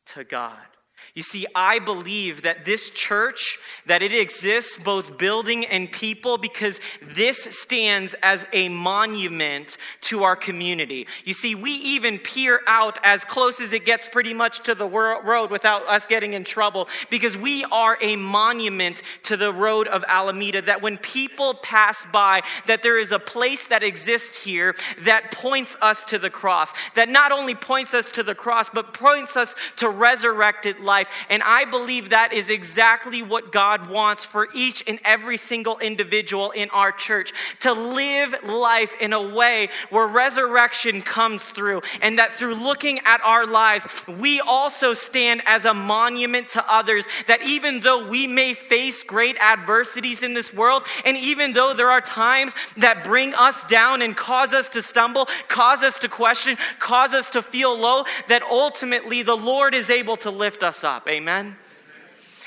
to 0.06 0.22
God. 0.22 0.73
You 1.14 1.22
see, 1.22 1.46
I 1.54 1.78
believe 1.78 2.42
that 2.42 2.64
this 2.64 2.90
church, 2.90 3.60
that 3.86 4.02
it 4.02 4.12
exists 4.12 4.82
both 4.82 5.16
building 5.16 5.64
and 5.64 5.90
people 5.90 6.38
because 6.38 6.80
this 7.00 7.38
stands 7.38 8.14
as 8.14 8.44
a 8.52 8.68
monument 8.68 9.78
to 10.02 10.24
our 10.24 10.34
community. 10.34 11.06
You 11.24 11.34
see, 11.34 11.54
we 11.54 11.70
even 11.70 12.18
peer 12.18 12.60
out 12.66 12.98
as 13.04 13.24
close 13.24 13.60
as 13.60 13.72
it 13.72 13.84
gets 13.84 14.08
pretty 14.08 14.34
much 14.34 14.64
to 14.64 14.74
the 14.74 14.88
road 14.88 15.52
without 15.52 15.86
us 15.86 16.04
getting 16.04 16.32
in 16.32 16.42
trouble 16.42 16.88
because 17.10 17.38
we 17.38 17.64
are 17.70 17.96
a 18.00 18.16
monument 18.16 19.02
to 19.24 19.36
the 19.36 19.52
road 19.52 19.86
of 19.86 20.04
Alameda 20.08 20.62
that 20.62 20.82
when 20.82 20.98
people 20.98 21.54
pass 21.54 22.04
by, 22.06 22.42
that 22.66 22.82
there 22.82 22.98
is 22.98 23.12
a 23.12 23.20
place 23.20 23.68
that 23.68 23.84
exists 23.84 24.42
here 24.42 24.74
that 25.02 25.30
points 25.30 25.76
us 25.80 26.02
to 26.04 26.18
the 26.18 26.30
cross, 26.30 26.74
that 26.94 27.08
not 27.08 27.30
only 27.30 27.54
points 27.54 27.94
us 27.94 28.10
to 28.12 28.24
the 28.24 28.34
cross, 28.34 28.68
but 28.68 28.92
points 28.94 29.36
us 29.36 29.54
to 29.76 29.88
resurrected 29.88 30.80
life. 30.84 31.08
And 31.28 31.42
I 31.42 31.64
believe 31.64 32.10
that 32.10 32.32
is 32.32 32.50
exactly 32.50 33.22
what 33.22 33.50
God 33.50 33.88
wants 33.88 34.24
for 34.24 34.48
each 34.54 34.84
and 34.86 35.00
every 35.04 35.36
single 35.36 35.78
individual 35.78 36.50
in 36.50 36.70
our 36.70 36.92
church 36.92 37.32
to 37.60 37.72
live 37.72 38.34
life 38.44 38.94
in 39.00 39.12
a 39.12 39.22
way 39.34 39.68
where 39.90 40.06
resurrection 40.06 41.02
comes 41.02 41.50
through, 41.50 41.82
and 42.02 42.18
that 42.18 42.32
through 42.32 42.54
looking 42.54 42.98
at 43.00 43.20
our 43.22 43.46
lives, 43.46 44.04
we 44.20 44.40
also 44.40 44.92
stand 44.94 45.42
as 45.46 45.64
a 45.64 45.74
monument 45.74 46.48
to 46.50 46.72
others. 46.72 47.06
That 47.26 47.46
even 47.46 47.80
though 47.80 48.08
we 48.08 48.26
may 48.26 48.54
face 48.54 49.02
great 49.02 49.36
adversities 49.40 50.22
in 50.22 50.34
this 50.34 50.52
world, 50.52 50.84
and 51.04 51.16
even 51.16 51.52
though 51.52 51.72
there 51.74 51.90
are 51.90 52.00
times 52.00 52.54
that 52.76 53.04
bring 53.04 53.34
us 53.34 53.64
down 53.64 54.02
and 54.02 54.16
cause 54.16 54.52
us 54.52 54.68
to 54.70 54.82
stumble, 54.82 55.26
cause 55.48 55.82
us 55.82 55.98
to 56.00 56.08
question, 56.08 56.56
cause 56.78 57.14
us 57.14 57.30
to 57.30 57.42
feel 57.42 57.78
low, 57.78 58.04
that 58.28 58.42
ultimately 58.42 59.22
the 59.22 59.36
Lord 59.36 59.74
is 59.74 59.90
able 59.90 60.16
to 60.16 60.30
lift 60.30 60.62
us 60.62 60.73
up. 60.82 61.08
Amen? 61.08 61.56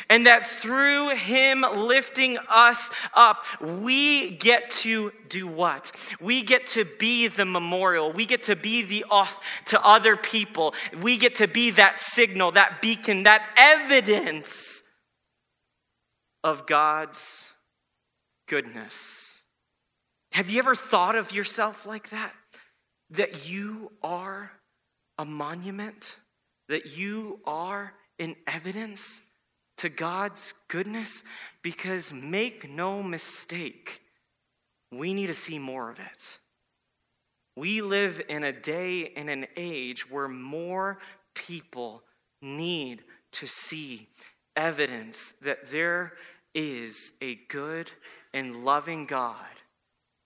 And 0.10 0.26
that 0.26 0.46
through 0.46 1.16
him 1.16 1.62
lifting 1.62 2.38
us 2.50 2.92
up, 3.14 3.46
we 3.62 4.32
get 4.38 4.70
to 4.70 5.12
do 5.28 5.48
what? 5.48 6.16
We 6.22 6.44
get 6.44 6.66
to 6.68 6.86
be 6.86 7.28
the 7.28 7.46
memorial. 7.46 8.12
We 8.12 8.26
get 8.26 8.44
to 8.44 8.56
be 8.56 8.84
the 8.84 9.06
oth 9.12 9.44
to 9.66 9.86
other 9.86 10.16
people. 10.16 10.74
We 11.02 11.18
get 11.18 11.36
to 11.36 11.48
be 11.48 11.72
that 11.72 12.00
signal, 12.00 12.52
that 12.52 12.82
beacon, 12.82 13.24
that 13.24 13.46
evidence 13.58 14.84
of 16.44 16.66
God's 16.66 17.52
goodness. 18.48 19.42
Have 20.32 20.50
you 20.50 20.60
ever 20.60 20.76
thought 20.76 21.16
of 21.16 21.34
yourself 21.34 21.86
like 21.86 22.12
that? 22.12 22.32
That 23.10 23.50
you 23.50 23.92
are 24.02 24.52
a 25.18 25.26
monument? 25.26 26.16
That 26.70 26.98
you 26.98 27.40
are 27.46 27.94
in 28.20 28.36
evidence 28.48 29.22
to 29.78 29.90
God's 29.90 30.54
goodness? 30.68 31.24
Because 31.62 32.14
make 32.14 32.70
no 32.70 33.04
mistake, 33.04 34.02
we 34.92 35.14
need 35.14 35.28
to 35.28 35.34
see 35.34 35.60
more 35.60 35.90
of 35.90 36.00
it. 36.00 36.38
We 37.56 37.82
live 37.82 38.22
in 38.30 38.44
a 38.44 38.54
day 38.54 39.14
and 39.16 39.30
an 39.30 39.48
age 39.56 40.10
where 40.10 40.28
more 40.28 41.00
people 41.34 42.04
need 42.42 43.04
to 43.32 43.48
see 43.48 44.08
evidence 44.56 45.34
that 45.42 45.68
there 45.72 46.14
is 46.54 47.14
a 47.22 47.36
good 47.50 47.92
and 48.34 48.64
loving 48.64 49.06
God 49.06 49.36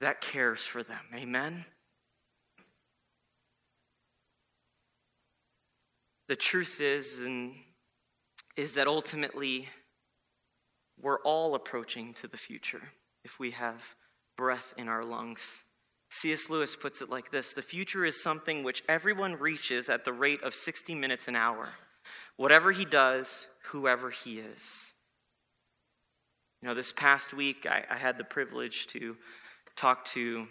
that 0.02 0.22
cares 0.22 0.66
for 0.66 0.84
them. 0.84 1.00
Amen? 1.14 1.66
The 6.28 6.36
truth 6.36 6.80
is, 6.80 7.20
and 7.20 7.54
is 8.56 8.74
that 8.74 8.88
ultimately 8.88 9.70
we're 11.00 11.22
all 11.22 11.56
approaching 11.56 12.14
to 12.16 12.28
the 12.28 12.38
future 12.38 12.82
if 13.24 13.40
we 13.40 13.52
have 13.52 13.96
breath 14.38 14.74
in 14.78 14.88
our 14.88 15.04
lungs. 15.04 15.64
C.S. 16.10 16.50
Lewis 16.50 16.76
puts 16.76 17.02
it 17.02 17.10
like 17.10 17.32
this 17.32 17.54
The 17.54 17.62
future 17.62 18.04
is 18.06 18.22
something 18.22 18.64
which 18.64 18.84
everyone 18.90 19.40
reaches 19.40 19.90
at 19.90 20.06
the 20.06 20.14
rate 20.14 20.44
of 20.44 20.54
60 20.54 20.94
minutes 20.96 21.28
an 21.28 21.36
hour, 21.36 21.70
whatever 22.36 22.72
he 22.72 22.86
does, 22.86 23.48
whoever 23.66 24.10
he 24.10 24.40
is. 24.40 24.94
You 26.62 26.68
know, 26.68 26.76
this 26.76 26.92
past 26.92 27.34
week, 27.34 27.66
I, 27.66 27.86
I 27.90 27.98
had 27.98 28.18
the 28.18 28.24
privilege 28.24 28.88
to 28.88 29.18
talk 29.76 30.06
to 30.06 30.48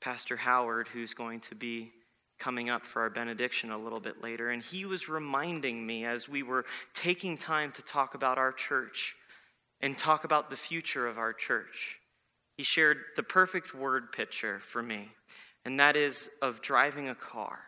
Pastor 0.00 0.36
Howard, 0.36 0.88
who's 0.88 1.14
going 1.14 1.40
to 1.40 1.54
be 1.54 1.92
coming 2.44 2.68
up 2.68 2.84
for 2.84 3.00
our 3.00 3.08
benediction 3.08 3.70
a 3.70 3.78
little 3.78 4.00
bit 4.00 4.22
later. 4.22 4.50
And 4.50 4.62
he 4.62 4.84
was 4.84 5.08
reminding 5.08 5.86
me 5.86 6.04
as 6.04 6.28
we 6.28 6.42
were 6.42 6.66
taking 6.92 7.38
time 7.38 7.72
to 7.72 7.82
talk 7.82 8.14
about 8.14 8.36
our 8.36 8.52
church 8.52 9.16
and 9.80 9.96
talk 9.96 10.24
about 10.24 10.50
the 10.50 10.56
future 10.56 11.06
of 11.06 11.16
our 11.16 11.32
church. 11.32 11.98
He 12.58 12.62
shared 12.62 12.98
the 13.16 13.22
perfect 13.22 13.74
word 13.74 14.12
picture 14.12 14.60
for 14.60 14.82
me, 14.82 15.08
and 15.64 15.80
that 15.80 15.96
is 15.96 16.28
of 16.42 16.60
driving 16.60 17.08
a 17.08 17.14
car. 17.14 17.60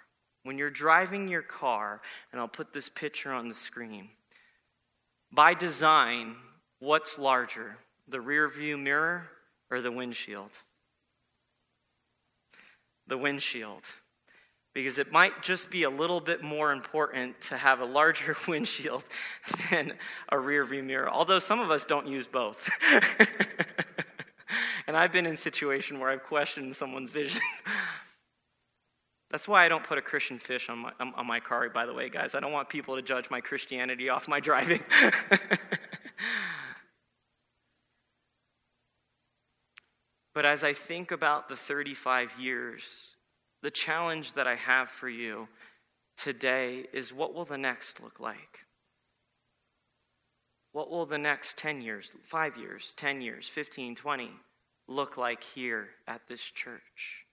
When 0.42 0.58
you're 0.58 0.68
driving 0.68 1.26
your 1.26 1.42
car, 1.42 2.02
and 2.30 2.38
I'll 2.38 2.46
put 2.46 2.74
this 2.74 2.90
picture 2.90 3.32
on 3.32 3.48
the 3.48 3.54
screen, 3.54 4.10
by 5.32 5.54
design, 5.54 6.36
what's 6.80 7.18
larger, 7.18 7.78
the 8.06 8.20
rear 8.20 8.46
view 8.46 8.76
mirror 8.76 9.30
or 9.70 9.80
the 9.80 9.90
windshield? 9.90 10.50
The 13.06 13.16
windshield. 13.18 13.82
Because 14.76 14.98
it 14.98 15.10
might 15.10 15.42
just 15.42 15.70
be 15.70 15.84
a 15.84 15.90
little 15.90 16.20
bit 16.20 16.42
more 16.42 16.70
important 16.70 17.40
to 17.40 17.56
have 17.56 17.80
a 17.80 17.84
larger 17.86 18.36
windshield 18.46 19.02
than 19.70 19.94
a 20.28 20.38
rear 20.38 20.66
view 20.66 20.82
mirror, 20.82 21.08
although 21.08 21.38
some 21.38 21.60
of 21.60 21.70
us 21.70 21.82
don't 21.82 22.06
use 22.06 22.26
both. 22.26 22.68
and 24.86 24.94
I've 24.94 25.12
been 25.12 25.24
in 25.24 25.32
a 25.32 25.38
situation 25.38 25.98
where 25.98 26.10
I've 26.10 26.22
questioned 26.22 26.76
someone's 26.76 27.08
vision. 27.08 27.40
That's 29.30 29.48
why 29.48 29.64
I 29.64 29.70
don't 29.70 29.82
put 29.82 29.96
a 29.96 30.02
Christian 30.02 30.38
fish 30.38 30.68
on 30.68 30.80
my, 30.80 30.92
on 31.00 31.26
my 31.26 31.40
car, 31.40 31.70
by 31.70 31.86
the 31.86 31.94
way, 31.94 32.10
guys. 32.10 32.34
I 32.34 32.40
don't 32.40 32.52
want 32.52 32.68
people 32.68 32.96
to 32.96 33.02
judge 33.02 33.30
my 33.30 33.40
Christianity 33.40 34.10
off 34.10 34.28
my 34.28 34.40
driving. 34.40 34.82
but 40.34 40.44
as 40.44 40.62
I 40.62 40.74
think 40.74 41.12
about 41.12 41.48
the 41.48 41.56
35 41.56 42.38
years 42.38 43.16
the 43.62 43.70
challenge 43.70 44.34
that 44.34 44.46
I 44.46 44.54
have 44.54 44.88
for 44.88 45.08
you 45.08 45.48
today 46.16 46.86
is 46.92 47.12
what 47.12 47.34
will 47.34 47.44
the 47.44 47.58
next 47.58 48.02
look 48.02 48.20
like? 48.20 48.64
What 50.72 50.90
will 50.90 51.06
the 51.06 51.18
next 51.18 51.56
10 51.58 51.80
years, 51.80 52.16
5 52.22 52.56
years, 52.58 52.94
10 52.94 53.20
years, 53.22 53.48
15, 53.48 53.94
20 53.94 54.30
look 54.88 55.16
like 55.16 55.42
here 55.42 55.88
at 56.06 56.26
this 56.28 56.42
church? 56.42 57.24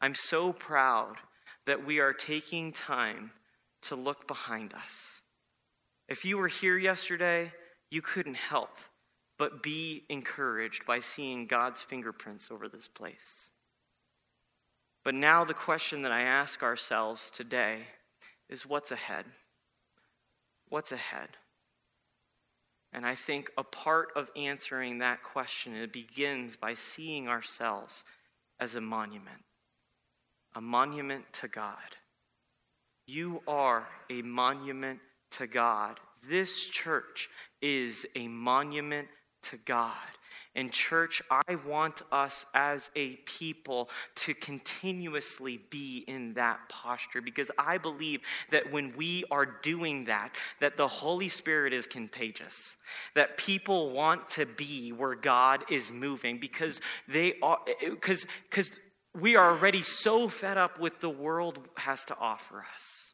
I'm 0.00 0.14
so 0.14 0.52
proud 0.52 1.16
that 1.64 1.86
we 1.86 2.00
are 2.00 2.12
taking 2.12 2.72
time 2.72 3.30
to 3.82 3.94
look 3.94 4.26
behind 4.26 4.74
us. 4.74 5.22
If 6.08 6.24
you 6.24 6.38
were 6.38 6.48
here 6.48 6.76
yesterday, 6.76 7.52
you 7.90 8.02
couldn't 8.02 8.36
help 8.36 8.76
but 9.38 9.62
be 9.62 10.04
encouraged 10.08 10.86
by 10.86 10.98
seeing 10.98 11.46
God's 11.46 11.82
fingerprints 11.82 12.50
over 12.50 12.68
this 12.68 12.88
place. 12.88 13.50
But 15.06 15.14
now, 15.14 15.44
the 15.44 15.54
question 15.54 16.02
that 16.02 16.10
I 16.10 16.22
ask 16.22 16.64
ourselves 16.64 17.30
today 17.30 17.82
is 18.48 18.66
what's 18.66 18.90
ahead? 18.90 19.24
What's 20.68 20.90
ahead? 20.90 21.28
And 22.92 23.06
I 23.06 23.14
think 23.14 23.52
a 23.56 23.62
part 23.62 24.08
of 24.16 24.32
answering 24.34 24.98
that 24.98 25.22
question 25.22 25.76
it 25.76 25.92
begins 25.92 26.56
by 26.56 26.74
seeing 26.74 27.28
ourselves 27.28 28.04
as 28.58 28.74
a 28.74 28.80
monument, 28.80 29.44
a 30.56 30.60
monument 30.60 31.32
to 31.34 31.46
God. 31.46 31.76
You 33.06 33.42
are 33.46 33.86
a 34.10 34.22
monument 34.22 34.98
to 35.36 35.46
God. 35.46 36.00
This 36.28 36.68
church 36.68 37.30
is 37.62 38.08
a 38.16 38.26
monument 38.26 39.06
to 39.42 39.56
God. 39.56 39.92
And, 40.56 40.72
church, 40.72 41.20
I 41.30 41.56
want 41.66 42.00
us 42.10 42.46
as 42.54 42.90
a 42.96 43.16
people 43.26 43.90
to 44.16 44.32
continuously 44.32 45.60
be 45.68 46.02
in 46.08 46.32
that 46.34 46.58
posture 46.70 47.20
because 47.20 47.50
I 47.58 47.76
believe 47.76 48.22
that 48.50 48.72
when 48.72 48.96
we 48.96 49.24
are 49.30 49.44
doing 49.44 50.06
that, 50.06 50.30
that 50.60 50.78
the 50.78 50.88
Holy 50.88 51.28
Spirit 51.28 51.74
is 51.74 51.86
contagious. 51.86 52.78
That 53.14 53.36
people 53.36 53.90
want 53.90 54.28
to 54.28 54.46
be 54.46 54.92
where 54.92 55.14
God 55.14 55.64
is 55.70 55.92
moving 55.92 56.38
because 56.38 56.80
they 57.06 57.34
are, 57.42 57.58
eh, 57.68 57.90
because, 57.90 58.26
because 58.48 58.72
we 59.14 59.36
are 59.36 59.50
already 59.50 59.82
so 59.82 60.26
fed 60.26 60.56
up 60.56 60.80
with 60.80 61.00
the 61.00 61.10
world 61.10 61.58
has 61.76 62.06
to 62.06 62.16
offer 62.18 62.64
us. 62.74 63.05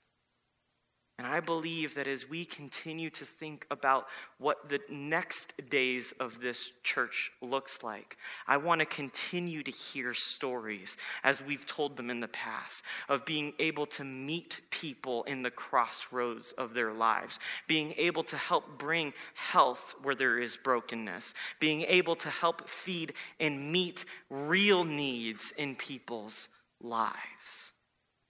And 1.22 1.32
I 1.32 1.38
believe 1.38 1.94
that 1.94 2.08
as 2.08 2.28
we 2.28 2.44
continue 2.44 3.08
to 3.10 3.24
think 3.24 3.64
about 3.70 4.08
what 4.38 4.68
the 4.68 4.80
next 4.88 5.54
days 5.70 6.10
of 6.18 6.40
this 6.40 6.72
church 6.82 7.30
looks 7.40 7.84
like, 7.84 8.16
I 8.48 8.56
want 8.56 8.80
to 8.80 8.86
continue 8.86 9.62
to 9.62 9.70
hear 9.70 10.14
stories, 10.14 10.96
as 11.22 11.40
we've 11.40 11.64
told 11.64 11.96
them 11.96 12.10
in 12.10 12.18
the 12.18 12.26
past, 12.26 12.82
of 13.08 13.24
being 13.24 13.52
able 13.60 13.86
to 13.86 14.02
meet 14.02 14.62
people 14.70 15.22
in 15.22 15.42
the 15.42 15.50
crossroads 15.52 16.50
of 16.58 16.74
their 16.74 16.92
lives, 16.92 17.38
being 17.68 17.94
able 17.98 18.24
to 18.24 18.36
help 18.36 18.76
bring 18.76 19.12
health 19.34 19.94
where 20.02 20.16
there 20.16 20.40
is 20.40 20.56
brokenness, 20.56 21.34
being 21.60 21.82
able 21.82 22.16
to 22.16 22.30
help 22.30 22.68
feed 22.68 23.12
and 23.38 23.70
meet 23.70 24.06
real 24.28 24.82
needs 24.82 25.52
in 25.52 25.76
people's 25.76 26.48
lives. 26.80 27.74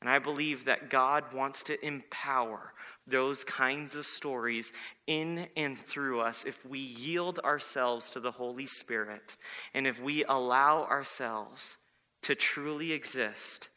And 0.03 0.11
I 0.11 0.19
believe 0.19 0.65
that 0.65 0.91
God 0.91 1.33
wants 1.33 1.63
to 1.63 1.87
empower 1.87 2.73
those 3.07 3.45
kinds 3.45 3.95
of 3.95 4.05
stories 4.05 4.73
in 5.07 5.47
and 5.57 5.79
through 5.79 6.21
us 6.21 6.45
if 6.45 6.67
we 6.67 6.81
yield 6.81 7.39
ourselves 7.45 8.11
to 8.11 8.19
the 8.19 8.33
Holy 8.33 8.67
Spirit 8.67 9.37
and 9.73 9.87
if 9.87 10.03
we 10.03 10.25
allow 10.25 10.83
ourselves 10.87 11.79
to 12.23 12.35
truly 12.35 12.93
exist 12.93 13.69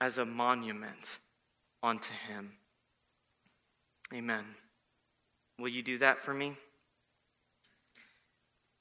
as 0.00 0.18
a 0.18 0.24
monument 0.24 1.20
unto 1.80 2.12
Him. 2.28 2.54
Amen. 4.12 4.44
Will 5.60 5.68
you 5.68 5.84
do 5.84 5.96
that 5.98 6.18
for 6.18 6.34
me? 6.34 6.54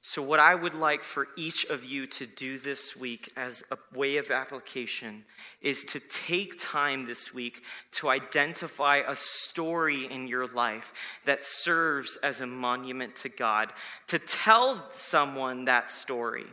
So, 0.03 0.23
what 0.23 0.39
I 0.39 0.55
would 0.55 0.73
like 0.73 1.03
for 1.03 1.27
each 1.35 1.65
of 1.65 1.85
you 1.85 2.07
to 2.07 2.25
do 2.25 2.57
this 2.57 2.97
week 2.97 3.31
as 3.37 3.63
a 3.69 3.77
way 3.95 4.17
of 4.17 4.31
application 4.31 5.25
is 5.61 5.83
to 5.83 5.99
take 5.99 6.59
time 6.59 7.05
this 7.05 7.35
week 7.35 7.63
to 7.91 8.09
identify 8.09 9.03
a 9.07 9.13
story 9.13 10.11
in 10.11 10.27
your 10.27 10.47
life 10.47 10.91
that 11.25 11.45
serves 11.45 12.15
as 12.23 12.41
a 12.41 12.47
monument 12.47 13.15
to 13.17 13.29
God, 13.29 13.71
to 14.07 14.17
tell 14.17 14.83
someone 14.91 15.65
that 15.65 15.91
story. 15.91 16.45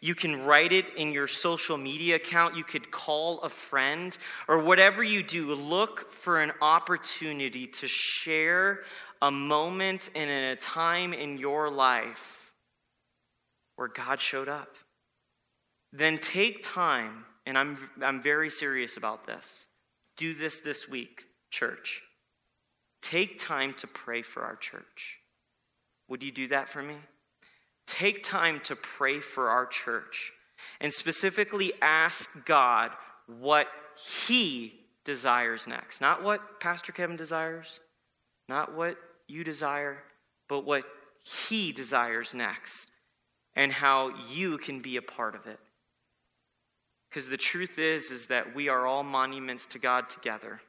You 0.00 0.14
can 0.14 0.42
write 0.42 0.72
it 0.72 0.94
in 0.96 1.12
your 1.12 1.26
social 1.26 1.76
media 1.76 2.16
account, 2.16 2.56
you 2.56 2.64
could 2.64 2.90
call 2.90 3.40
a 3.40 3.50
friend, 3.50 4.16
or 4.48 4.62
whatever 4.62 5.02
you 5.02 5.22
do, 5.22 5.54
look 5.54 6.10
for 6.10 6.40
an 6.40 6.52
opportunity 6.62 7.66
to 7.66 7.86
share 7.86 8.80
a 9.20 9.30
moment 9.30 10.08
and 10.14 10.30
a 10.30 10.56
time 10.56 11.12
in 11.12 11.36
your 11.36 11.70
life 11.70 12.43
where 13.76 13.88
God 13.88 14.20
showed 14.20 14.48
up. 14.48 14.76
Then 15.92 16.18
take 16.18 16.62
time, 16.62 17.24
and 17.46 17.56
I'm, 17.56 17.78
I'm 18.02 18.20
very 18.22 18.50
serious 18.50 18.96
about 18.96 19.26
this. 19.26 19.68
Do 20.16 20.34
this 20.34 20.60
this 20.60 20.88
week, 20.88 21.24
church. 21.50 22.02
Take 23.00 23.38
time 23.38 23.74
to 23.74 23.86
pray 23.86 24.22
for 24.22 24.42
our 24.42 24.56
church. 24.56 25.18
Would 26.08 26.22
you 26.22 26.32
do 26.32 26.48
that 26.48 26.68
for 26.68 26.82
me? 26.82 26.96
Take 27.86 28.22
time 28.22 28.60
to 28.60 28.76
pray 28.76 29.20
for 29.20 29.50
our 29.50 29.66
church 29.66 30.32
and 30.80 30.92
specifically 30.92 31.72
ask 31.82 32.44
God 32.46 32.90
what 33.26 33.68
He 33.96 34.80
desires 35.04 35.66
next. 35.66 36.00
Not 36.00 36.22
what 36.22 36.60
Pastor 36.60 36.92
Kevin 36.92 37.16
desires, 37.16 37.80
not 38.48 38.74
what 38.74 38.96
you 39.28 39.44
desire, 39.44 39.98
but 40.48 40.64
what 40.64 40.84
He 41.24 41.72
desires 41.72 42.34
next 42.34 42.88
and 43.56 43.72
how 43.72 44.12
you 44.30 44.58
can 44.58 44.80
be 44.80 44.96
a 44.96 45.02
part 45.02 45.34
of 45.34 45.46
it. 45.46 45.60
Because 47.08 47.28
the 47.28 47.36
truth 47.36 47.78
is 47.78 48.10
is 48.10 48.26
that 48.26 48.54
we 48.54 48.68
are 48.68 48.86
all 48.86 49.02
monuments 49.04 49.66
to 49.66 49.78
God 49.78 50.08
together. 50.08 50.60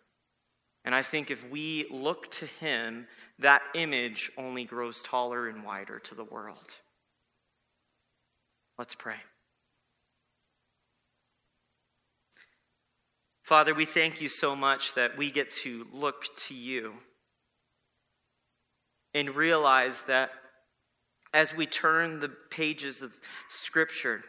And 0.83 0.93
I 0.93 1.01
think 1.01 1.31
if 1.31 1.49
we 1.49 1.87
look 1.89 2.29
to 2.31 2.45
him, 2.45 3.07
that 3.39 3.63
image 3.73 4.31
only 4.37 4.63
grows 4.63 5.01
taller 5.01 5.47
and 5.47 5.63
wider 5.63 5.97
to 5.99 6.15
the 6.15 6.23
world. 6.23 6.75
Let's 8.77 8.93
pray. 8.93 9.15
Father, 13.43 13.73
we 13.73 13.85
thank 13.85 14.21
you 14.21 14.29
so 14.29 14.55
much 14.55 14.93
that 14.95 15.17
we 15.17 15.31
get 15.31 15.49
to 15.49 15.87
look 15.91 16.25
to 16.35 16.53
you 16.53 16.93
and 19.13 19.35
realize 19.35 20.03
that 20.03 20.31
as 21.35 21.53
we 21.53 21.65
turn 21.65 22.21
the 22.21 22.29
pages 22.29 23.01
of 23.01 23.13
Scripture, 23.49 24.21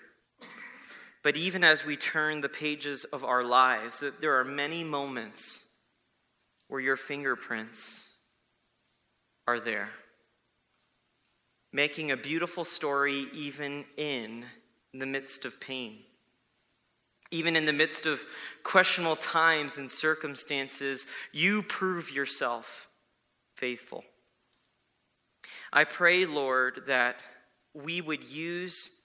but 1.22 1.36
even 1.36 1.62
as 1.62 1.86
we 1.86 1.94
turn 1.94 2.40
the 2.40 2.48
pages 2.48 3.04
of 3.04 3.24
our 3.24 3.44
lives, 3.44 4.00
that 4.00 4.20
there 4.20 4.40
are 4.40 4.44
many 4.44 4.82
moments 4.82 5.78
where 6.66 6.80
your 6.80 6.96
fingerprints 6.96 8.12
are 9.46 9.60
there, 9.60 9.90
making 11.72 12.10
a 12.10 12.16
beautiful 12.16 12.64
story 12.64 13.26
even 13.32 13.84
in 13.96 14.44
the 14.92 15.06
midst 15.06 15.44
of 15.44 15.60
pain. 15.60 15.98
Even 17.30 17.54
in 17.54 17.66
the 17.66 17.72
midst 17.72 18.06
of 18.06 18.20
questionable 18.64 19.14
times 19.14 19.78
and 19.78 19.88
circumstances, 19.88 21.06
you 21.32 21.62
prove 21.62 22.10
yourself 22.10 22.88
faithful. 23.54 24.02
I 25.76 25.84
pray, 25.84 26.24
Lord, 26.24 26.86
that 26.86 27.16
we 27.74 28.00
would 28.00 28.24
use 28.24 29.02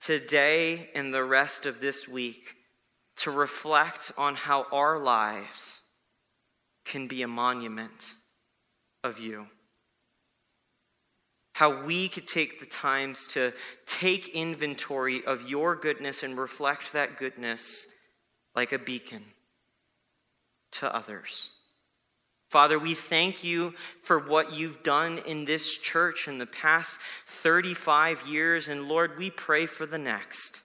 today 0.00 0.90
and 0.96 1.14
the 1.14 1.22
rest 1.22 1.64
of 1.64 1.80
this 1.80 2.08
week 2.08 2.56
to 3.18 3.30
reflect 3.30 4.10
on 4.18 4.34
how 4.34 4.66
our 4.72 4.98
lives 4.98 5.82
can 6.84 7.06
be 7.06 7.22
a 7.22 7.28
monument 7.28 8.14
of 9.04 9.20
you. 9.20 9.46
How 11.52 11.84
we 11.84 12.08
could 12.08 12.26
take 12.26 12.58
the 12.58 12.66
times 12.66 13.28
to 13.28 13.52
take 13.86 14.30
inventory 14.30 15.24
of 15.24 15.48
your 15.48 15.76
goodness 15.76 16.24
and 16.24 16.36
reflect 16.36 16.94
that 16.94 17.16
goodness 17.16 17.94
like 18.56 18.72
a 18.72 18.78
beacon. 18.78 19.22
to 20.72 20.92
others. 20.92 21.61
Father, 22.52 22.78
we 22.78 22.92
thank 22.92 23.42
you 23.42 23.72
for 24.02 24.18
what 24.18 24.52
you've 24.52 24.82
done 24.82 25.20
in 25.24 25.46
this 25.46 25.78
church 25.78 26.28
in 26.28 26.36
the 26.36 26.44
past 26.44 27.00
35 27.26 28.26
years. 28.26 28.68
And 28.68 28.88
Lord, 28.88 29.16
we 29.16 29.30
pray 29.30 29.64
for 29.64 29.86
the 29.86 29.96
next. 29.96 30.60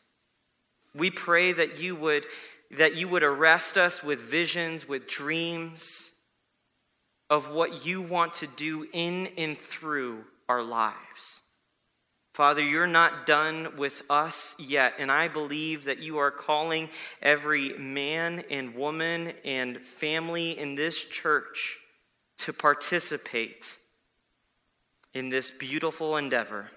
We 0.93 1.09
pray 1.09 1.53
that 1.53 1.79
you 1.79 1.95
would, 1.95 2.25
that 2.71 2.97
you 2.97 3.07
would 3.07 3.23
arrest 3.23 3.77
us 3.77 4.03
with 4.03 4.19
visions, 4.19 4.85
with 4.85 5.07
dreams 5.07 6.11
of 7.29 7.51
what 7.51 7.85
you 7.85 8.01
want 8.01 8.33
to 8.33 8.47
do 8.47 8.85
in 8.91 9.27
and 9.37 9.57
through 9.57 10.25
our 10.49 10.61
lives. 10.61 11.46
Father, 12.37 12.61
you're 12.61 12.85
not 12.85 13.25
done 13.25 13.77
with 13.77 14.03
us 14.11 14.55
yet, 14.59 14.93
and 14.99 15.11
I 15.11 15.27
believe 15.27 15.85
that 15.85 15.97
you 15.97 16.19
are 16.19 16.29
calling 16.29 16.87
every 17.19 17.69
man 17.79 18.43
and 18.51 18.75
woman 18.75 19.33
and 19.43 19.81
family 19.81 20.51
in 20.51 20.75
this 20.75 21.03
church 21.03 21.79
to 22.37 22.53
participate 22.53 23.79
in 25.15 25.29
this 25.29 25.49
beautiful 25.49 26.15
endeavor 26.15 26.67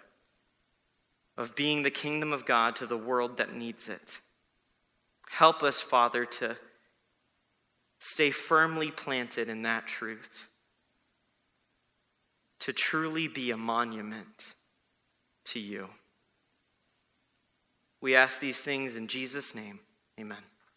of 1.36 1.54
being 1.54 1.82
the 1.82 1.90
kingdom 1.90 2.32
of 2.32 2.46
God 2.46 2.74
to 2.76 2.86
the 2.86 2.96
world 2.96 3.36
that 3.36 3.54
needs 3.54 3.86
it. 3.86 4.20
Help 5.28 5.62
us, 5.62 5.82
Father, 5.82 6.24
to 6.24 6.56
stay 7.98 8.30
firmly 8.30 8.90
planted 8.90 9.50
in 9.50 9.60
that 9.60 9.86
truth, 9.86 10.48
to 12.60 12.72
truly 12.72 13.28
be 13.28 13.50
a 13.50 13.58
monument 13.58 14.54
to 15.50 15.60
you. 15.60 15.88
We 18.00 18.16
ask 18.16 18.40
these 18.40 18.60
things 18.60 18.96
in 18.96 19.08
Jesus' 19.08 19.54
name. 19.54 19.80
Amen. 20.18 20.49